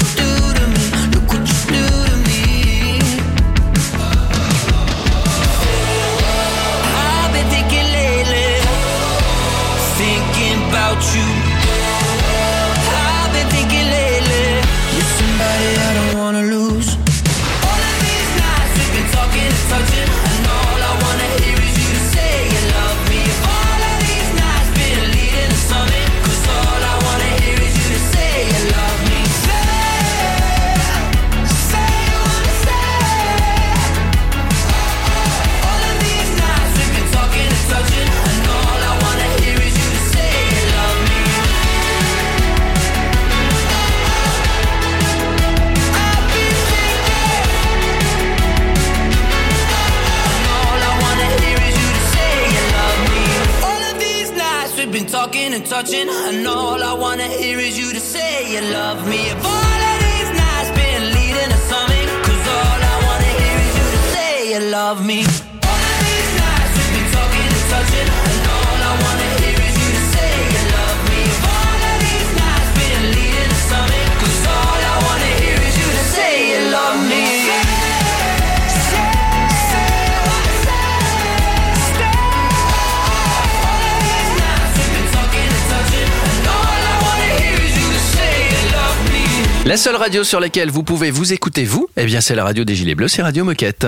seule 89.81 89.97
radio 89.97 90.25
sur 90.25 90.41
laquelle 90.41 90.71
vous 90.71 90.83
pouvez 90.83 91.11
vous 91.11 91.33
écouter, 91.33 91.65
vous, 91.65 91.89
eh 91.97 92.05
bien, 92.05 92.21
c'est 92.21 92.35
la 92.35 92.45
radio 92.45 92.65
des 92.65 92.75
Gilets 92.75 92.95
Bleus, 92.95 93.09
c'est 93.09 93.23
Radio 93.23 93.45
Moquette. 93.45 93.87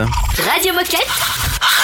Radio 0.51 0.73
Moquette. 0.73 1.07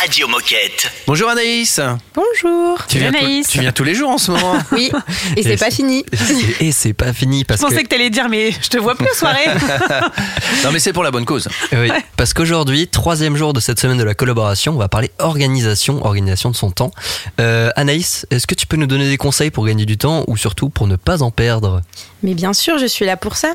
Radio 0.00 0.28
Moquette. 0.28 0.90
Bonjour 1.06 1.28
Anaïs. 1.28 1.78
Bonjour. 2.14 2.78
Tu 2.88 2.98
viens, 2.98 3.12
tous- 3.12 3.48
tu 3.48 3.60
viens 3.60 3.72
tous 3.72 3.84
les 3.84 3.94
jours 3.94 4.08
en 4.10 4.16
ce 4.18 4.30
moment. 4.30 4.56
Oui, 4.72 4.90
et 5.36 5.42
c'est 5.42 5.56
pas 5.58 5.70
fini. 5.70 6.04
Et 6.60 6.72
c'est 6.72 6.92
pas 6.94 7.12
fini 7.12 7.44
parce 7.44 7.60
Je 7.60 7.66
pensais 7.66 7.78
que. 7.78 7.82
que 7.82 7.88
t'allais 7.88 8.08
dire, 8.08 8.28
mais 8.30 8.50
je 8.52 8.68
te 8.68 8.78
vois 8.78 8.94
plus 8.94 9.08
aux 9.10 9.14
soirées. 9.14 9.44
non, 10.64 10.72
mais 10.72 10.78
c'est 10.78 10.92
pour 10.94 11.02
la 11.02 11.10
bonne 11.10 11.24
cause. 11.26 11.48
Oui, 11.72 11.90
parce 12.16 12.32
qu'aujourd'hui, 12.32 12.88
troisième 12.88 13.36
jour 13.36 13.52
de 13.52 13.60
cette 13.60 13.78
semaine 13.80 13.98
de 13.98 14.04
la 14.04 14.14
collaboration, 14.14 14.72
on 14.74 14.78
va 14.78 14.88
parler 14.88 15.10
organisation, 15.18 16.02
organisation 16.04 16.50
de 16.50 16.56
son 16.56 16.70
temps. 16.70 16.92
Euh, 17.40 17.70
Anaïs, 17.76 18.26
est-ce 18.30 18.46
que 18.46 18.54
tu 18.54 18.66
peux 18.66 18.76
nous 18.76 18.86
donner 18.86 19.08
des 19.08 19.18
conseils 19.18 19.50
pour 19.50 19.66
gagner 19.66 19.84
du 19.84 19.98
temps 19.98 20.24
ou 20.28 20.36
surtout 20.36 20.70
pour 20.70 20.86
ne 20.86 20.96
pas 20.96 21.22
en 21.22 21.30
perdre? 21.30 21.82
Mais 22.22 22.34
bien 22.34 22.52
sûr, 22.54 22.78
je 22.78 22.86
suis 22.86 23.04
là 23.04 23.16
pour 23.18 23.36
ça. 23.36 23.52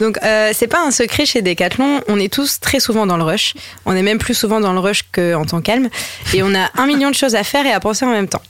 Donc, 0.00 0.18
euh, 0.22 0.50
c'est 0.52 0.66
pas 0.66 0.84
un 0.84 0.90
secret 0.90 1.26
chez 1.26 1.42
Decathlon. 1.42 2.00
On 2.08 2.18
est 2.18 2.32
tous 2.32 2.60
très 2.60 2.80
souvent 2.80 3.06
dans 3.06 3.16
le 3.16 3.24
rush. 3.24 3.54
On 3.86 3.94
est 3.94 4.02
même 4.02 4.18
plus 4.18 4.34
souvent 4.34 4.60
dans 4.60 4.72
le 4.72 4.78
rush 4.78 5.04
qu'en 5.12 5.44
temps 5.44 5.60
calme. 5.60 5.88
Et 6.34 6.42
on 6.42 6.54
a 6.54 6.70
un 6.76 6.86
million 6.86 7.10
de 7.10 7.14
choses 7.14 7.34
à 7.34 7.44
faire 7.44 7.66
et 7.66 7.72
à 7.72 7.80
penser 7.80 8.04
en 8.04 8.10
même 8.10 8.28
temps. 8.28 8.42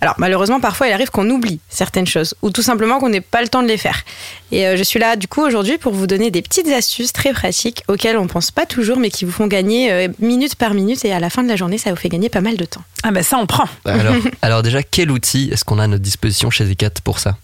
Alors, 0.00 0.14
malheureusement, 0.18 0.60
parfois, 0.60 0.88
il 0.88 0.92
arrive 0.92 1.10
qu'on 1.10 1.28
oublie 1.30 1.60
certaines 1.68 2.06
choses 2.06 2.34
ou 2.42 2.50
tout 2.50 2.62
simplement 2.62 2.98
qu'on 2.98 3.08
n'ait 3.08 3.20
pas 3.20 3.42
le 3.42 3.48
temps 3.48 3.62
de 3.62 3.68
les 3.68 3.76
faire. 3.76 4.02
Et 4.50 4.66
euh, 4.66 4.76
je 4.76 4.82
suis 4.82 4.98
là, 4.98 5.16
du 5.16 5.28
coup, 5.28 5.42
aujourd'hui 5.42 5.78
pour 5.78 5.92
vous 5.92 6.06
donner 6.06 6.30
des 6.30 6.42
petites 6.42 6.68
astuces 6.68 7.12
très 7.12 7.32
pratiques 7.32 7.84
auxquelles 7.88 8.18
on 8.18 8.26
pense 8.26 8.50
pas 8.50 8.66
toujours, 8.66 8.98
mais 8.98 9.10
qui 9.10 9.24
vous 9.24 9.32
font 9.32 9.46
gagner 9.46 9.92
euh, 9.92 10.08
minute 10.18 10.56
par 10.56 10.74
minute. 10.74 11.04
Et 11.04 11.12
à 11.12 11.20
la 11.20 11.30
fin 11.30 11.42
de 11.42 11.48
la 11.48 11.56
journée, 11.56 11.78
ça 11.78 11.90
vous 11.90 11.96
fait 11.96 12.08
gagner 12.08 12.28
pas 12.28 12.40
mal 12.40 12.56
de 12.56 12.64
temps. 12.64 12.82
Ah, 13.02 13.10
bah 13.10 13.22
ça, 13.22 13.38
on 13.38 13.46
prend. 13.46 13.64
alors, 13.84 14.14
alors 14.42 14.62
déjà, 14.62 14.82
quel 14.82 15.10
outil 15.10 15.50
est-ce 15.52 15.64
qu'on 15.64 15.78
a 15.78 15.84
à 15.84 15.86
notre 15.86 16.02
disposition 16.02 16.50
chez 16.50 16.64
Decat 16.64 16.90
pour 17.02 17.18
ça? 17.18 17.36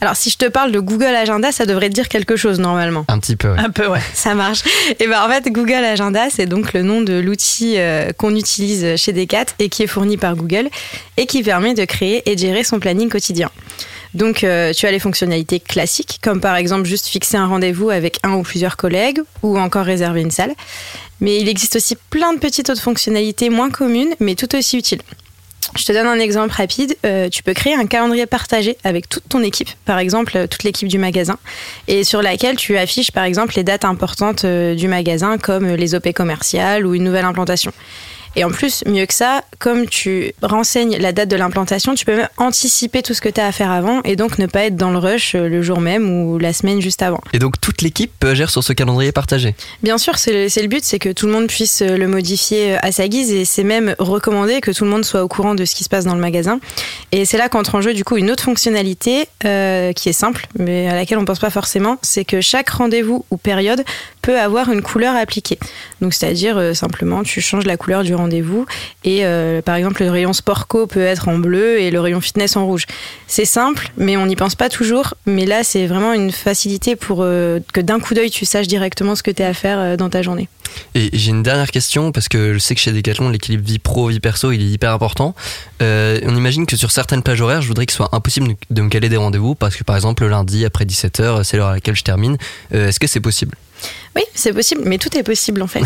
Alors, 0.00 0.16
si 0.16 0.30
je 0.30 0.36
te 0.36 0.46
parle 0.46 0.72
de 0.72 0.80
Google 0.80 1.14
Agenda, 1.14 1.52
ça 1.52 1.66
devrait 1.66 1.88
te 1.88 1.94
dire 1.94 2.08
quelque 2.08 2.36
chose 2.36 2.58
normalement. 2.60 3.04
Un 3.08 3.18
petit 3.18 3.36
peu. 3.36 3.50
ouais. 3.52 3.58
Un 3.58 3.70
peu, 3.70 3.86
ouais. 3.86 4.00
Ça 4.14 4.34
marche. 4.34 4.62
Et 4.98 5.06
ben 5.06 5.22
en 5.22 5.28
fait, 5.28 5.50
Google 5.50 5.84
Agenda, 5.84 6.28
c'est 6.30 6.46
donc 6.46 6.72
le 6.72 6.82
nom 6.82 7.00
de 7.02 7.14
l'outil 7.14 7.74
euh, 7.78 8.12
qu'on 8.12 8.34
utilise 8.34 8.96
chez 8.96 9.12
Decat 9.12 9.46
et 9.58 9.68
qui 9.68 9.82
est 9.82 9.86
fourni 9.86 10.16
par 10.16 10.36
Google 10.36 10.68
et 11.16 11.26
qui 11.26 11.42
permet 11.42 11.74
de 11.74 11.84
créer 11.84 12.28
et 12.30 12.34
de 12.34 12.40
gérer 12.40 12.64
son 12.64 12.78
planning 12.80 13.08
quotidien. 13.08 13.50
Donc, 14.14 14.42
euh, 14.42 14.72
tu 14.72 14.86
as 14.86 14.90
les 14.90 14.98
fonctionnalités 14.98 15.60
classiques, 15.60 16.18
comme 16.22 16.40
par 16.40 16.56
exemple 16.56 16.86
juste 16.86 17.06
fixer 17.06 17.36
un 17.36 17.46
rendez-vous 17.46 17.90
avec 17.90 18.18
un 18.22 18.32
ou 18.34 18.42
plusieurs 18.42 18.76
collègues 18.76 19.20
ou 19.42 19.58
encore 19.58 19.84
réserver 19.84 20.22
une 20.22 20.30
salle. 20.30 20.54
Mais 21.20 21.38
il 21.38 21.48
existe 21.48 21.76
aussi 21.76 21.96
plein 22.10 22.32
de 22.32 22.38
petites 22.38 22.70
autres 22.70 22.80
fonctionnalités 22.80 23.50
moins 23.50 23.70
communes, 23.70 24.14
mais 24.20 24.34
tout 24.34 24.54
aussi 24.56 24.78
utiles. 24.78 25.02
Je 25.76 25.84
te 25.84 25.92
donne 25.92 26.06
un 26.06 26.18
exemple 26.18 26.54
rapide. 26.54 26.96
Euh, 27.04 27.28
tu 27.28 27.42
peux 27.42 27.54
créer 27.54 27.74
un 27.74 27.86
calendrier 27.86 28.26
partagé 28.26 28.76
avec 28.84 29.08
toute 29.08 29.28
ton 29.28 29.42
équipe, 29.42 29.68
par 29.84 29.98
exemple 29.98 30.36
euh, 30.36 30.46
toute 30.46 30.64
l'équipe 30.64 30.88
du 30.88 30.98
magasin, 30.98 31.38
et 31.86 32.04
sur 32.04 32.22
laquelle 32.22 32.56
tu 32.56 32.76
affiches 32.78 33.10
par 33.10 33.24
exemple 33.24 33.54
les 33.56 33.64
dates 33.64 33.84
importantes 33.84 34.44
euh, 34.44 34.74
du 34.74 34.88
magasin, 34.88 35.38
comme 35.38 35.66
les 35.66 35.94
OP 35.94 36.12
commerciales 36.12 36.86
ou 36.86 36.94
une 36.94 37.04
nouvelle 37.04 37.24
implantation. 37.24 37.72
Et 38.38 38.44
en 38.44 38.50
plus, 38.50 38.84
mieux 38.86 39.04
que 39.04 39.14
ça, 39.14 39.42
comme 39.58 39.88
tu 39.88 40.32
renseignes 40.42 40.96
la 40.98 41.10
date 41.10 41.28
de 41.28 41.34
l'implantation, 41.34 41.96
tu 41.96 42.04
peux 42.04 42.14
même 42.14 42.28
anticiper 42.36 43.02
tout 43.02 43.12
ce 43.12 43.20
que 43.20 43.28
tu 43.28 43.40
as 43.40 43.46
à 43.46 43.50
faire 43.50 43.72
avant 43.72 44.00
et 44.04 44.14
donc 44.14 44.38
ne 44.38 44.46
pas 44.46 44.62
être 44.62 44.76
dans 44.76 44.92
le 44.92 44.98
rush 44.98 45.34
euh, 45.34 45.48
le 45.48 45.60
jour 45.60 45.80
même 45.80 46.08
ou 46.08 46.38
la 46.38 46.52
semaine 46.52 46.80
juste 46.80 47.02
avant. 47.02 47.20
Et 47.32 47.40
donc, 47.40 47.60
toute 47.60 47.82
l'équipe 47.82 48.12
peut 48.20 48.28
agir 48.28 48.48
sur 48.48 48.62
ce 48.62 48.72
calendrier 48.72 49.10
partagé 49.10 49.56
Bien 49.82 49.98
sûr, 49.98 50.18
c'est 50.18 50.30
le, 50.32 50.66
but, 50.68 50.84
c'est 50.84 51.00
que 51.00 51.08
tout 51.08 51.26
le 51.26 51.32
monde 51.32 51.48
puisse 51.48 51.82
euh, 51.82 51.96
le 51.96 52.06
modifier 52.06 52.76
à 52.80 52.92
sa 52.92 53.08
guise 53.08 53.32
et 53.32 53.44
c'est 53.44 53.64
même 53.64 53.96
recommandé 53.98 54.60
que 54.60 54.70
tout 54.70 54.84
le 54.84 54.90
monde 54.90 55.04
soit 55.04 55.24
au 55.24 55.28
courant 55.28 55.56
de 55.56 55.64
ce 55.64 55.74
qui 55.74 55.82
se 55.82 55.88
passe 55.88 56.04
dans 56.04 56.14
le 56.14 56.20
magasin. 56.20 56.60
Et 57.10 57.24
c'est 57.24 57.38
là 57.38 57.48
qu'entre 57.48 57.74
en 57.74 57.80
jeu 57.80 57.92
du 57.92 58.04
coup 58.04 58.18
une 58.18 58.30
autre 58.30 58.44
fonctionnalité 58.44 59.26
euh, 59.46 59.92
qui 59.92 60.10
est 60.10 60.12
simple, 60.12 60.46
mais 60.56 60.88
à 60.88 60.94
laquelle 60.94 61.18
on 61.18 61.24
pense 61.24 61.40
pas 61.40 61.50
forcément, 61.50 61.96
c'est 62.02 62.24
que 62.24 62.40
chaque 62.40 62.68
rendez-vous 62.68 63.24
ou 63.32 63.36
période 63.36 63.82
peut 64.22 64.38
avoir 64.38 64.70
une 64.70 64.82
couleur 64.82 65.16
appliquée. 65.16 65.58
Donc 66.00 66.14
c'est-à-dire 66.14 66.56
euh, 66.56 66.72
simplement 66.72 67.24
tu 67.24 67.40
changes 67.40 67.66
la 67.66 67.76
couleur 67.76 68.04
du 68.04 68.14
rendez-vous 68.14 68.27
et 69.04 69.24
euh, 69.24 69.62
par 69.62 69.76
exemple 69.76 70.02
le 70.02 70.10
rayon 70.10 70.32
Sportco 70.32 70.86
peut 70.86 71.02
être 71.02 71.28
en 71.28 71.38
bleu 71.38 71.80
et 71.80 71.90
le 71.90 72.00
rayon 72.00 72.20
fitness 72.20 72.56
en 72.56 72.66
rouge. 72.66 72.86
C'est 73.26 73.44
simple, 73.44 73.90
mais 73.96 74.16
on 74.16 74.26
n'y 74.26 74.36
pense 74.36 74.54
pas 74.54 74.68
toujours. 74.68 75.14
Mais 75.26 75.46
là 75.46 75.64
c'est 75.64 75.86
vraiment 75.86 76.12
une 76.12 76.30
facilité 76.30 76.96
pour 76.96 77.20
euh, 77.22 77.60
que 77.72 77.80
d'un 77.80 78.00
coup 78.00 78.14
d'œil 78.14 78.30
tu 78.30 78.44
saches 78.44 78.68
directement 78.68 79.14
ce 79.14 79.22
que 79.22 79.30
tu 79.30 79.42
as 79.42 79.48
à 79.48 79.54
faire 79.54 79.78
euh, 79.78 79.96
dans 79.96 80.08
ta 80.08 80.22
journée. 80.22 80.48
Et 80.94 81.08
j'ai 81.14 81.30
une 81.30 81.42
dernière 81.42 81.70
question 81.70 82.12
parce 82.12 82.28
que 82.28 82.52
je 82.52 82.58
sais 82.58 82.74
que 82.74 82.80
chez 82.80 82.92
Decathlon, 82.92 83.30
l'équilibre 83.30 83.64
vie 83.64 83.78
pro 83.78 84.08
vie 84.08 84.20
perso, 84.20 84.52
il 84.52 84.60
est 84.60 84.70
hyper 84.70 84.92
important. 84.92 85.34
On 85.80 86.36
imagine 86.36 86.66
que 86.66 86.76
sur 86.76 86.90
certaines 86.90 87.22
plages 87.22 87.40
horaires, 87.40 87.62
je 87.62 87.68
voudrais 87.68 87.86
qu'il 87.86 87.96
soit 87.96 88.10
impossible 88.12 88.54
de 88.70 88.82
me 88.82 88.90
caler 88.90 89.08
des 89.08 89.16
rendez-vous 89.16 89.54
parce 89.54 89.76
que 89.76 89.82
par 89.82 89.96
exemple 89.96 90.24
le 90.24 90.28
lundi 90.28 90.66
après 90.66 90.84
17h, 90.84 91.42
c'est 91.44 91.56
l'heure 91.56 91.68
à 91.68 91.74
laquelle 91.74 91.96
je 91.96 92.04
termine. 92.04 92.36
Est-ce 92.70 93.00
que 93.00 93.06
c'est 93.06 93.20
possible? 93.20 93.56
Oui, 94.16 94.22
c'est 94.34 94.52
possible, 94.52 94.82
mais 94.84 94.98
tout 94.98 95.16
est 95.16 95.22
possible 95.22 95.62
en 95.62 95.66
fait. 95.66 95.82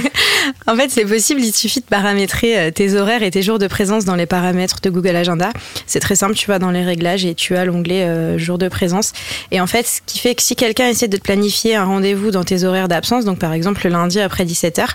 en 0.66 0.76
fait, 0.76 0.90
c'est 0.90 1.04
possible, 1.04 1.40
il 1.40 1.54
suffit 1.54 1.80
de 1.80 1.84
paramétrer 1.86 2.58
euh, 2.58 2.70
tes 2.70 2.94
horaires 2.94 3.22
et 3.22 3.30
tes 3.30 3.42
jours 3.42 3.58
de 3.58 3.66
présence 3.66 4.04
dans 4.04 4.16
les 4.16 4.26
paramètres 4.26 4.80
de 4.80 4.90
Google 4.90 5.14
Agenda. 5.14 5.52
C'est 5.86 6.00
très 6.00 6.16
simple, 6.16 6.34
tu 6.34 6.46
vas 6.48 6.58
dans 6.58 6.70
les 6.70 6.82
réglages 6.82 7.24
et 7.24 7.34
tu 7.34 7.56
as 7.56 7.64
l'onglet 7.64 8.02
euh, 8.04 8.38
jour 8.38 8.58
de 8.58 8.68
présence. 8.68 9.12
Et 9.50 9.60
en 9.60 9.66
fait, 9.66 9.86
ce 9.86 10.00
qui 10.06 10.18
fait 10.18 10.34
que 10.34 10.42
si 10.42 10.56
quelqu'un 10.56 10.88
essaie 10.88 11.08
de 11.08 11.16
te 11.16 11.22
planifier 11.22 11.76
un 11.76 11.84
rendez-vous 11.84 12.30
dans 12.30 12.44
tes 12.44 12.64
horaires 12.64 12.88
d'absence, 12.88 13.24
donc 13.24 13.38
par 13.38 13.52
exemple 13.52 13.82
le 13.84 13.90
lundi 13.90 14.20
après 14.20 14.44
17h, 14.44 14.86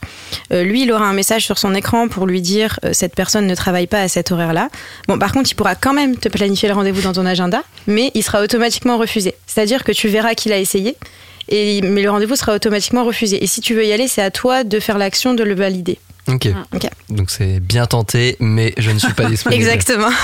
euh, 0.51 0.63
lui, 0.63 0.83
il 0.83 0.91
aura 0.91 1.05
un 1.05 1.13
message 1.13 1.45
sur 1.45 1.57
son 1.57 1.73
écran 1.73 2.07
pour 2.07 2.25
lui 2.25 2.41
dire 2.41 2.79
euh, 2.83 2.91
cette 2.93 3.15
personne 3.15 3.47
ne 3.47 3.55
travaille 3.55 3.87
pas 3.87 4.01
à 4.01 4.07
cet 4.07 4.31
horaire-là. 4.31 4.69
Bon, 5.07 5.17
par 5.17 5.31
contre, 5.31 5.49
il 5.51 5.55
pourra 5.55 5.75
quand 5.75 5.93
même 5.93 6.17
te 6.17 6.29
planifier 6.29 6.69
le 6.69 6.75
rendez-vous 6.75 7.01
dans 7.01 7.13
ton 7.13 7.25
agenda, 7.25 7.63
mais 7.87 8.11
il 8.13 8.23
sera 8.23 8.41
automatiquement 8.41 8.97
refusé. 8.97 9.35
C'est-à-dire 9.47 9.83
que 9.83 9.91
tu 9.91 10.07
verras 10.07 10.33
qu'il 10.33 10.51
a 10.51 10.57
essayé, 10.57 10.95
et, 11.49 11.81
mais 11.81 12.01
le 12.01 12.09
rendez-vous 12.09 12.35
sera 12.35 12.53
automatiquement 12.55 13.03
refusé. 13.03 13.43
Et 13.43 13.47
si 13.47 13.61
tu 13.61 13.73
veux 13.75 13.85
y 13.85 13.91
aller, 13.91 14.07
c'est 14.07 14.21
à 14.21 14.31
toi 14.31 14.63
de 14.63 14.79
faire 14.79 14.97
l'action 14.97 15.33
de 15.33 15.43
le 15.43 15.55
valider. 15.55 15.99
Ok. 16.27 16.47
Ok. 16.73 16.87
Donc 17.09 17.29
c'est 17.29 17.59
bien 17.59 17.85
tenté, 17.85 18.35
mais 18.39 18.73
je 18.77 18.89
ne 18.91 18.97
suis 18.97 19.13
pas 19.13 19.25
disponible. 19.29 19.61
Exactement. 19.61 20.09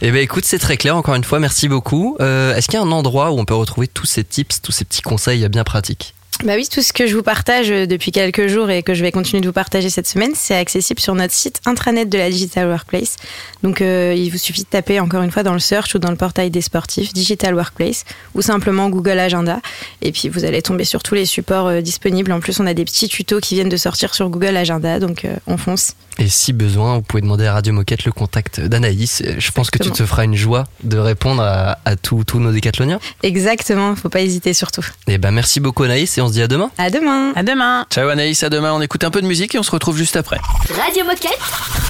Eh 0.00 0.12
ben 0.12 0.22
écoute, 0.22 0.44
c'est 0.44 0.60
très 0.60 0.76
clair. 0.76 0.96
Encore 0.96 1.16
une 1.16 1.24
fois, 1.24 1.40
merci 1.40 1.66
beaucoup. 1.68 2.16
Euh, 2.20 2.54
Est-ce 2.54 2.68
qu'il 2.68 2.78
y 2.78 2.80
a 2.80 2.86
un 2.86 2.92
endroit 2.92 3.32
où 3.32 3.38
on 3.40 3.44
peut 3.44 3.54
retrouver 3.56 3.88
tous 3.88 4.06
ces 4.06 4.22
tips, 4.22 4.62
tous 4.62 4.70
ces 4.70 4.84
petits 4.84 5.02
conseils 5.02 5.48
bien 5.48 5.64
pratiques? 5.64 6.14
Bah 6.44 6.52
oui, 6.54 6.68
tout 6.68 6.82
ce 6.82 6.92
que 6.92 7.08
je 7.08 7.16
vous 7.16 7.24
partage 7.24 7.68
depuis 7.68 8.12
quelques 8.12 8.46
jours 8.46 8.70
et 8.70 8.84
que 8.84 8.94
je 8.94 9.02
vais 9.02 9.10
continuer 9.10 9.40
de 9.40 9.46
vous 9.48 9.52
partager 9.52 9.90
cette 9.90 10.06
semaine, 10.06 10.30
c'est 10.36 10.54
accessible 10.54 11.00
sur 11.00 11.16
notre 11.16 11.34
site 11.34 11.60
intranet 11.66 12.08
de 12.08 12.16
la 12.16 12.30
Digital 12.30 12.68
Workplace. 12.68 13.16
Donc 13.64 13.82
euh, 13.82 14.14
il 14.16 14.30
vous 14.30 14.38
suffit 14.38 14.62
de 14.62 14.68
taper 14.68 15.00
encore 15.00 15.22
une 15.22 15.32
fois 15.32 15.42
dans 15.42 15.52
le 15.52 15.58
search 15.58 15.96
ou 15.96 15.98
dans 15.98 16.12
le 16.12 16.16
portail 16.16 16.50
des 16.50 16.60
sportifs 16.60 17.12
Digital 17.12 17.56
Workplace 17.56 18.04
ou 18.36 18.42
simplement 18.42 18.88
Google 18.88 19.18
Agenda 19.18 19.60
et 20.00 20.12
puis 20.12 20.28
vous 20.28 20.44
allez 20.44 20.62
tomber 20.62 20.84
sur 20.84 21.02
tous 21.02 21.16
les 21.16 21.26
supports 21.26 21.66
euh, 21.66 21.80
disponibles. 21.80 22.30
En 22.30 22.38
plus, 22.38 22.60
on 22.60 22.66
a 22.66 22.74
des 22.74 22.84
petits 22.84 23.08
tutos 23.08 23.40
qui 23.40 23.56
viennent 23.56 23.68
de 23.68 23.76
sortir 23.76 24.14
sur 24.14 24.30
Google 24.30 24.56
Agenda, 24.56 25.00
donc 25.00 25.24
euh, 25.24 25.34
on 25.48 25.56
fonce. 25.56 25.94
Et 26.20 26.28
si 26.28 26.52
besoin, 26.52 26.96
vous 26.96 27.02
pouvez 27.02 27.20
demander 27.22 27.46
à 27.46 27.52
Radio 27.52 27.72
Moquette 27.72 28.04
le 28.04 28.10
contact 28.12 28.60
d'Anaïs. 28.60 29.22
Je 29.38 29.50
pense 29.52 29.70
que 29.70 29.78
tu 29.78 29.90
te 29.90 30.04
feras 30.04 30.24
une 30.24 30.34
joie 30.34 30.64
de 30.82 30.98
répondre 30.98 31.42
à, 31.42 31.78
à 31.84 31.94
tous 31.96 32.24
nos 32.34 32.50
décathloniens. 32.50 32.98
Exactement, 33.22 33.94
faut 33.94 34.08
pas 34.08 34.20
hésiter 34.20 34.52
surtout. 34.52 34.84
Eh 35.06 35.18
ben 35.18 35.30
merci 35.30 35.60
beaucoup 35.60 35.84
Anaïs 35.84 36.18
et 36.18 36.20
on 36.20 36.28
se 36.28 36.32
dit 36.32 36.42
à 36.42 36.48
demain. 36.48 36.70
À 36.76 36.90
demain. 36.90 37.32
À 37.36 37.42
demain. 37.44 37.86
Ciao 37.90 38.08
Anaïs, 38.08 38.42
à 38.42 38.50
demain. 38.50 38.72
On 38.72 38.80
écoute 38.80 39.04
un 39.04 39.10
peu 39.10 39.22
de 39.22 39.26
musique 39.26 39.54
et 39.54 39.58
on 39.58 39.62
se 39.62 39.70
retrouve 39.70 39.96
juste 39.96 40.16
après. 40.16 40.38
Radio 40.84 41.04
Moquette. 41.04 41.38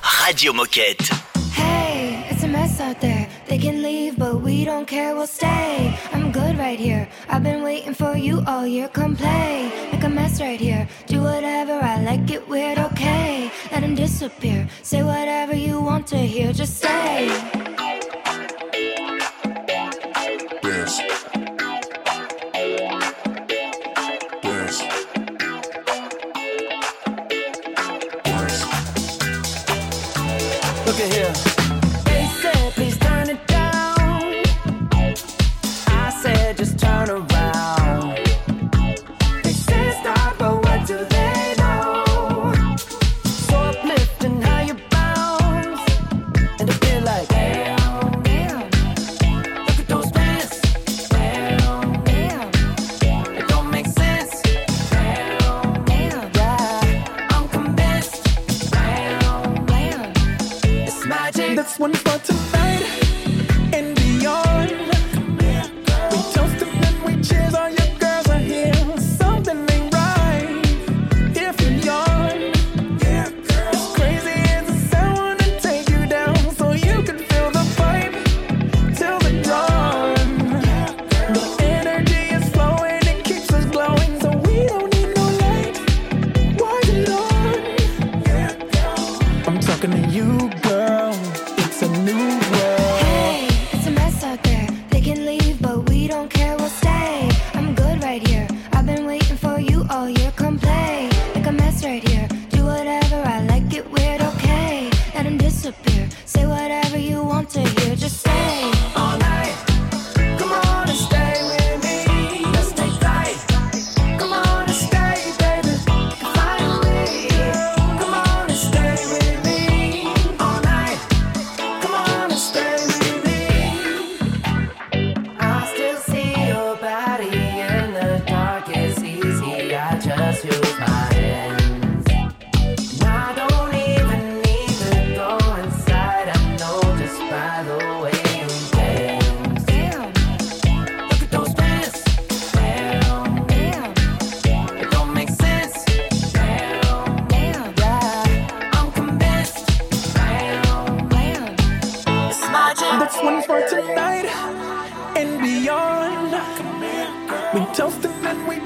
Radio 0.02 0.52
Moquette. 0.52 1.10
Hey, 1.56 1.97
a 2.48 2.52
mess 2.52 2.80
out 2.80 3.00
there. 3.00 3.28
They 3.46 3.58
can 3.58 3.82
leave, 3.82 4.18
but 4.18 4.40
we 4.40 4.64
don't 4.64 4.86
care, 4.86 5.14
we'll 5.14 5.26
stay. 5.26 5.98
I'm 6.12 6.32
good 6.32 6.56
right 6.58 6.78
here. 6.78 7.08
I've 7.28 7.42
been 7.42 7.62
waiting 7.62 7.94
for 7.94 8.16
you 8.16 8.42
all 8.46 8.66
year. 8.66 8.88
Come 8.88 9.16
play, 9.16 9.70
make 9.92 10.04
a 10.04 10.08
mess 10.08 10.40
right 10.40 10.60
here. 10.60 10.88
Do 11.06 11.20
whatever, 11.22 11.72
I 11.72 12.02
like 12.02 12.26
get 12.26 12.48
weird, 12.48 12.78
okay. 12.78 13.50
Let 13.72 13.82
him 13.82 13.94
disappear. 13.94 14.68
Say 14.82 15.02
whatever 15.02 15.54
you 15.54 15.80
want 15.80 16.06
to 16.08 16.18
hear, 16.18 16.52
just 16.52 16.78
stay. 16.78 17.28
Dance. 20.62 20.98
Dance. 24.42 24.82
Look 30.86 31.00
at 31.00 31.12
here. 31.12 31.27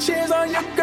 Cheers. 0.07 0.31
All 0.33 0.47
your 0.47 0.63
girls 0.75 0.82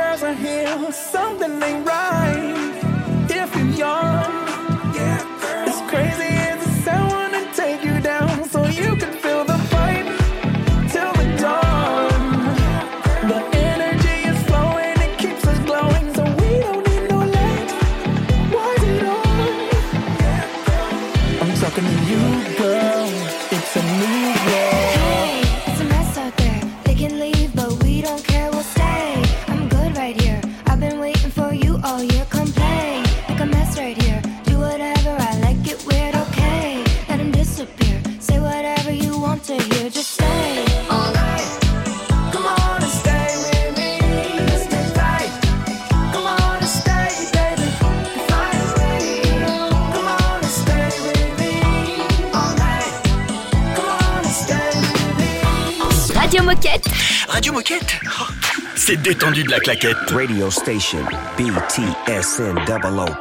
détendu 59.10 59.44
de 59.44 59.50
la 59.50 59.60
claquette. 59.60 59.98
Radio 60.12 60.52
station 60.52 61.04
BTSN 61.36 62.64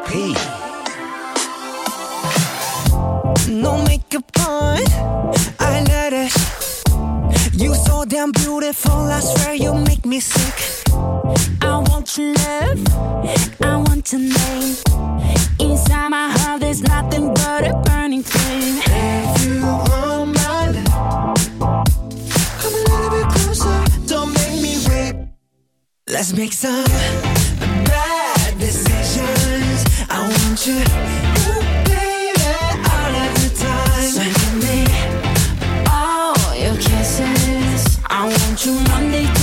P. 0.06 0.34
No 3.50 3.78
makeup 3.78 3.97
you 38.66 38.80
Monday, 38.88 39.37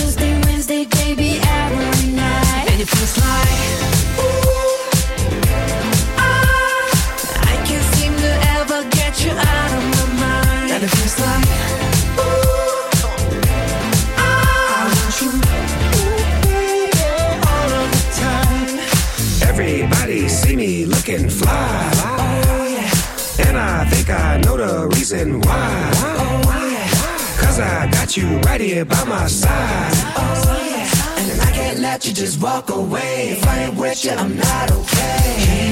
got 28.16 28.24
you 28.24 28.38
right 28.40 28.62
here 28.62 28.86
by 28.86 29.04
my 29.06 29.28
side. 29.28 29.92
Oh, 30.16 30.68
yeah. 30.70 31.32
And 31.32 31.42
I 31.42 31.52
can't 31.52 31.80
let 31.80 32.06
you 32.06 32.14
just 32.14 32.42
walk 32.42 32.70
away. 32.70 33.30
If 33.32 33.48
I 33.48 33.64
ain't 33.64 33.76
with 33.76 34.04
you, 34.06 34.12
I'm 34.12 34.36
not 34.38 34.72
okay. 34.72 35.20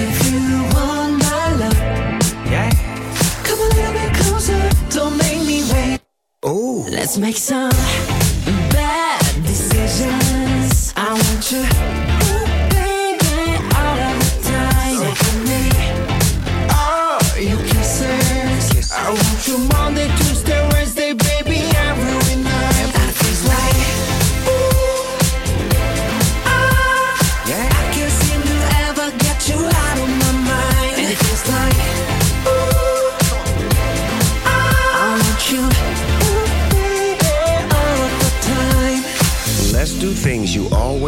If 0.09 0.31
you 0.31 0.63
want 0.75 1.19
my 1.19 1.55
love, 1.55 1.77
yeah. 2.51 2.71
come 3.43 3.59
a 3.59 3.75
little 3.75 3.93
bit 3.93 4.13
closer. 4.15 4.69
Don't 4.89 5.17
make 5.17 5.45
me 5.45 5.63
wait. 5.71 5.99
Ooh. 6.45 6.85
Let's 6.89 7.17
make 7.17 7.37
some 7.37 7.71
bad 8.71 9.21
decisions. 9.43 10.93
I 10.95 11.13
want 11.13 11.51
you, 11.51 11.63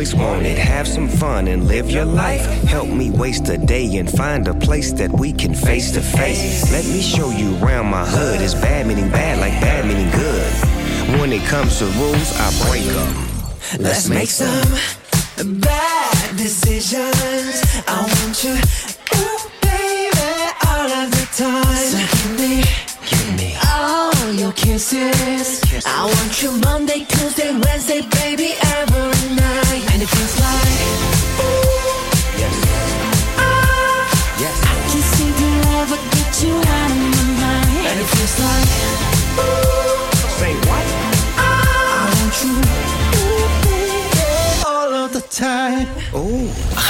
always 0.06 0.16
wanted. 0.16 0.58
Have 0.58 0.88
some 0.88 1.08
fun 1.08 1.48
and 1.48 1.68
live 1.68 1.90
your 1.90 2.06
life. 2.06 2.46
Help 2.64 2.90
me 2.90 3.10
waste 3.10 3.50
a 3.50 3.58
day 3.58 3.98
and 3.98 4.10
find 4.10 4.48
a 4.48 4.54
place 4.54 4.92
that 4.94 5.12
we 5.12 5.32
can 5.34 5.54
face 5.54 5.92
to 5.94 6.02
face. 6.02 6.72
Let 6.72 6.86
me 6.86 7.02
show 7.02 7.32
you 7.32 7.58
around 7.64 7.88
my 7.88 8.06
hood. 8.06 8.42
It's 8.42 8.54
bad 8.54 8.86
meaning 8.88 9.10
bad, 9.10 9.40
like 9.40 9.54
bad 9.62 9.86
meaning 9.86 10.12
good. 10.12 10.52
When 11.20 11.32
it 11.32 11.44
comes 11.48 11.80
to 11.80 11.86
rules, 11.86 12.32
I 12.38 12.48
break 12.68 12.86
them. 12.86 13.14
Let's 13.80 14.08
make 14.10 14.30
some 14.30 14.70
bad 15.60 16.38
decisions. 16.38 17.64
I 17.88 17.98
want 18.06 18.44
you, 18.44 18.56
ooh, 19.18 19.40
baby, 19.62 20.32
all 20.68 20.90
of 21.02 21.10
the 21.18 21.26
time. 21.34 21.86
So 21.92 22.00
give 22.14 22.34
me, 22.40 22.64
give 23.10 23.30
me 23.38 23.58
all 23.74 24.34
your 24.34 24.54
kisses. 24.54 25.62
I 25.86 26.06
want 26.06 26.44
you 26.44 26.52
Monday, 26.62 27.06
Tuesday, 27.06 27.52
Wednesday, 27.58 28.02
baby, 28.22 28.54
every 28.62 29.15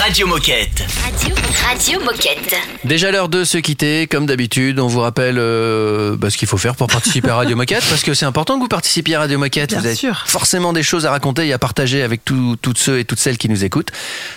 Radio 0.06 0.28
Moquette. 0.28 0.86
Radio, 1.03 1.36
Radio 1.68 1.99
Moquette. 2.01 2.56
Déjà 2.84 3.10
l'heure 3.12 3.28
de 3.28 3.43
se 3.43 3.58
quitter, 3.58 4.06
comme 4.06 4.28
d'habitude, 4.28 4.80
on 4.80 4.86
vous 4.88 4.99
rappelle 4.99 5.38
euh, 5.39 6.16
bah, 6.16 6.30
ce 6.30 6.38
qu'il 6.38 6.47
faut 6.47 6.58
faire 6.58 6.76
pour 6.76 6.86
participer 6.88 7.30
à 7.30 7.36
Radio 7.38 7.56
Moquette, 7.56 7.84
parce 7.89 8.03
que 8.03 8.14
c'est 8.14 8.26
important 8.26 8.56
que 8.58 8.62
vous 8.62 8.68
participiez 8.68 9.16
à 9.16 9.20
Radio 9.22 9.39
Moquette. 9.39 9.72
Bien 9.72 9.80
vous 9.80 9.86
avez 9.88 9.95
sûr. 9.95 10.24
forcément 10.28 10.74
des 10.74 10.84
choses 10.84 11.06
à 11.08 11.12
raconter 11.12 11.47
et 11.47 11.53
à 11.53 11.58
partager 11.60 12.03
avec 12.03 12.24
tout- 12.24 12.56
toutes 12.62 12.78
ceux 12.78 12.99
et 12.99 13.06
toutes 13.06 13.20
celles 13.20 13.38
qui 13.39 13.49
nous 13.49 13.64
écoutent. 13.66 13.91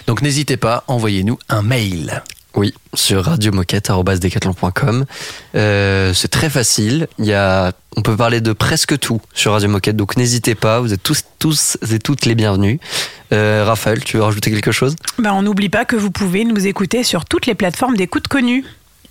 Donc 0.07 0.23
n'hésitez 0.23 0.57
pas, 0.57 0.85
envoyez-nous 0.87 1.39
un 1.51 1.61
mail. 1.63 2.23
Oui, 2.55 2.75
sur 2.95 3.25
radiomoquette.com. 3.25 5.05
Euh, 5.55 6.15
c'est 6.15 6.29
très 6.29 6.51
facile. 6.51 7.07
Il 7.19 7.27
y 7.27 7.35
a, 7.35 7.73
on 7.97 8.03
peut 8.03 8.17
parler 8.17 8.41
de 8.41 8.53
presque 8.53 8.99
tout 8.99 9.21
sur 9.35 9.53
Radio 9.53 9.69
Moquette, 9.69 9.97
donc 9.97 10.17
n'hésitez 10.17 10.55
pas. 10.55 10.81
Vous 10.81 10.93
êtes 10.93 11.03
tous, 11.03 11.25
tous 11.39 11.77
et 11.91 11.99
toutes 11.99 12.25
les 12.25 12.35
bienvenus. 12.35 12.81
Euh, 13.33 13.65
Raphaël, 13.67 14.03
tu 14.03 14.17
veux 14.17 14.23
rajouter 14.23 14.51
quelque 14.51 14.73
chose? 14.73 14.97
Ben, 15.19 15.33
on 15.33 15.43
n'oublie 15.43 15.69
pas 15.69 15.85
que 15.85 15.97
vous 15.97 16.11
pouvez 16.11 16.45
nous 16.45 16.67
écouter 16.67 17.05
sur 17.05 17.27
toutes 17.27 17.47
les 17.47 17.55
plateformes 17.55 17.97
d'écoute 17.97 18.29
connues. 18.29 18.65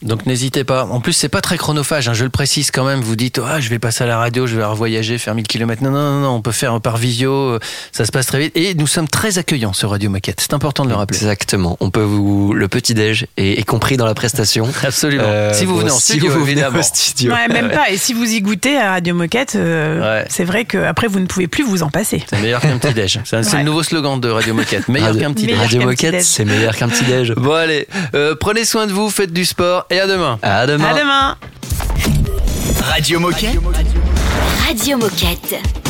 Donc 0.04 0.26
n'hésitez 0.26 0.64
pas. 0.64 0.86
En 0.86 1.02
plus, 1.02 1.14
c'est 1.14 1.30
pas 1.30 1.42
très 1.42 1.58
chronophage, 1.58 2.08
hein, 2.08 2.14
je 2.14 2.24
le 2.24 2.30
précise 2.30 2.70
quand 2.72 2.86
même. 2.86 3.02
Vous 3.02 3.16
dites, 3.16 3.40
ah, 3.44 3.60
je 3.60 3.70
vais 3.70 3.80
passer 3.80 4.04
à 4.04 4.08
la 4.08 4.18
radio, 4.18 4.46
je 4.46 4.56
vais 4.56 4.64
revoyager, 4.64 5.18
faire 5.18 5.34
1000 5.34 5.48
km. 5.48 5.84
Non, 5.84 5.90
non, 5.92 6.12
non, 6.14 6.20
non, 6.22 6.30
on 6.36 6.42
peut 6.42 6.52
faire 6.52 6.80
par 6.82 6.98
visio, 6.98 7.32
euh, 7.32 7.60
ça 7.92 8.06
se 8.06 8.12
passe 8.12 8.28
très 8.28 8.40
vite. 8.40 8.56
Et 8.56 8.76
nous 8.76 8.86
sommes 8.88 9.08
très 9.08 9.40
accueillants 9.40 9.74
sur 9.74 9.90
Radio 9.90 10.10
Moquette. 10.12 10.40
C'est 10.40 10.54
important 10.54 10.84
de 10.86 10.90
le 10.90 10.96
rappeler. 10.96 11.18
Exactement. 11.18 11.78
On 11.80 11.90
peut 11.90 12.02
vous 12.04 12.54
le 12.54 12.68
petit 12.68 12.94
déj 12.94 13.26
est, 13.38 13.60
est 13.60 13.64
compris 13.64 13.98
dans 13.98 14.06
la 14.06 14.14
prestation. 14.14 14.70
Absolument. 14.84 15.24
Euh, 15.26 15.54
si 15.54 15.66
vous 15.66 15.78
venez 15.78 15.92
en 15.92 15.98
si 15.98 16.14
studio, 16.14 16.32
vous 16.32 16.46
venez 16.46 16.64
au 16.66 16.82
studio. 16.84 17.34
Ouais, 17.34 17.48
même 17.48 17.72
pas. 17.72 17.90
Et 17.90 17.98
si 17.98 18.14
vous 18.14 18.26
y 18.26 18.40
goûtez 18.42 18.78
à 18.78 18.92
Radio 18.92 19.16
Moquette, 19.16 19.56
euh, 19.56 20.24
c'est 20.30 20.44
vrai 20.44 20.66
qu'après, 20.66 21.08
vous 21.08 21.20
ne 21.20 21.26
pouvez 21.26 21.48
plus 21.48 21.64
vous 21.64 21.82
en 21.82 21.90
passer. 21.90 22.24
C'est 22.30 22.40
meilleur 22.42 22.62
qu'un 22.62 22.78
petit 22.78 22.94
déj. 22.94 23.20
C'est 23.26 23.38
Ouais. 23.38 23.58
le 23.60 23.64
nouveau 23.64 23.82
slogan 23.82 24.20
de 24.20 24.30
Radio 24.30 24.54
Moquette. 24.54 24.88
Meilleur 24.90 25.18
qu'un 25.18 25.34
petit 25.34 25.48
déj. 25.48 25.58
Radio 25.58 25.82
Moquette, 25.82 26.22
c'est 26.24 26.46
meilleur 26.46 26.76
qu'un 26.76 26.88
petit 26.90 27.04
déj. 27.06 27.34
Bon 27.36 27.54
allez, 27.54 27.88
euh, 28.14 28.36
prenez 28.40 28.64
soin 28.64 28.86
de 28.86 28.92
vous, 28.92 29.10
faites 29.10 29.34
du 29.34 29.44
sport 29.46 29.86
et 29.90 30.00
à 30.00 30.08
demain. 30.08 30.40
À 30.42 30.68
demain. 30.68 30.90
À 30.90 30.94
demain. 30.94 31.36
Radio 32.82 33.20
Moquette. 33.20 33.60
Radio 34.68 34.98
Moquette. 34.98 35.87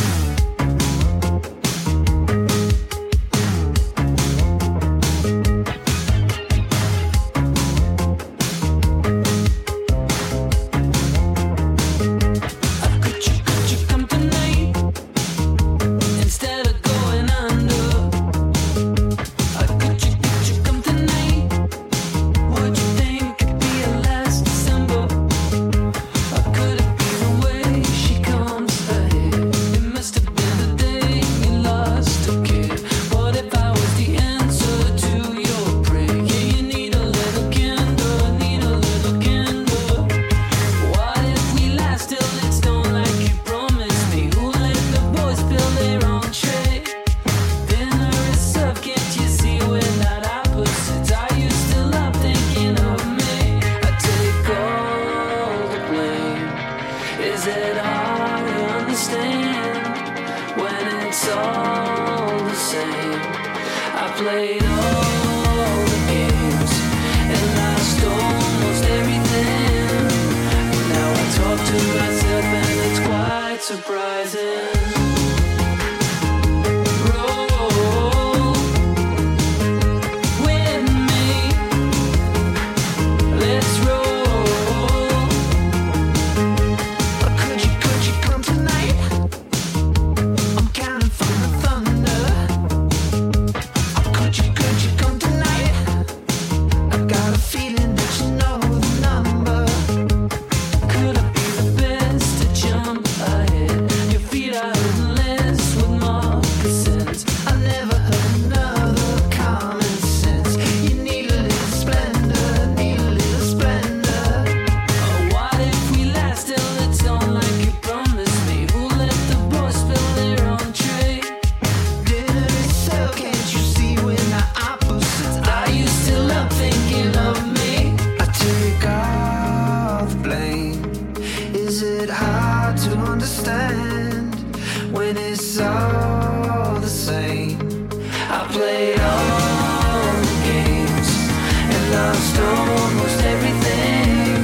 lost 141.97 142.39
almost 142.39 143.19
everything. 143.33 144.43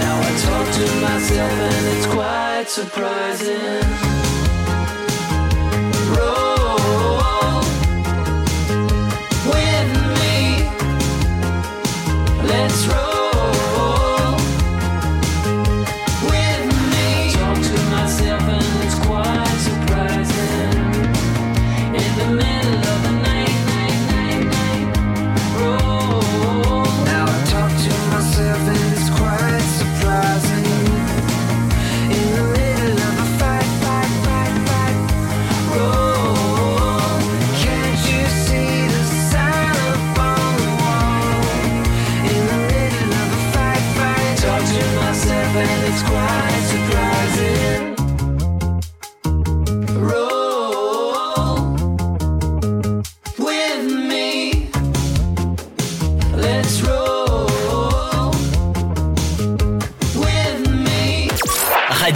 Now 0.00 0.16
I 0.28 0.32
talk 0.46 0.66
to 0.78 0.86
myself 1.06 1.52
and 1.72 1.84
it's 1.94 2.06
quite 2.06 2.66
surprising. 2.68 4.27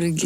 que 0.00 0.25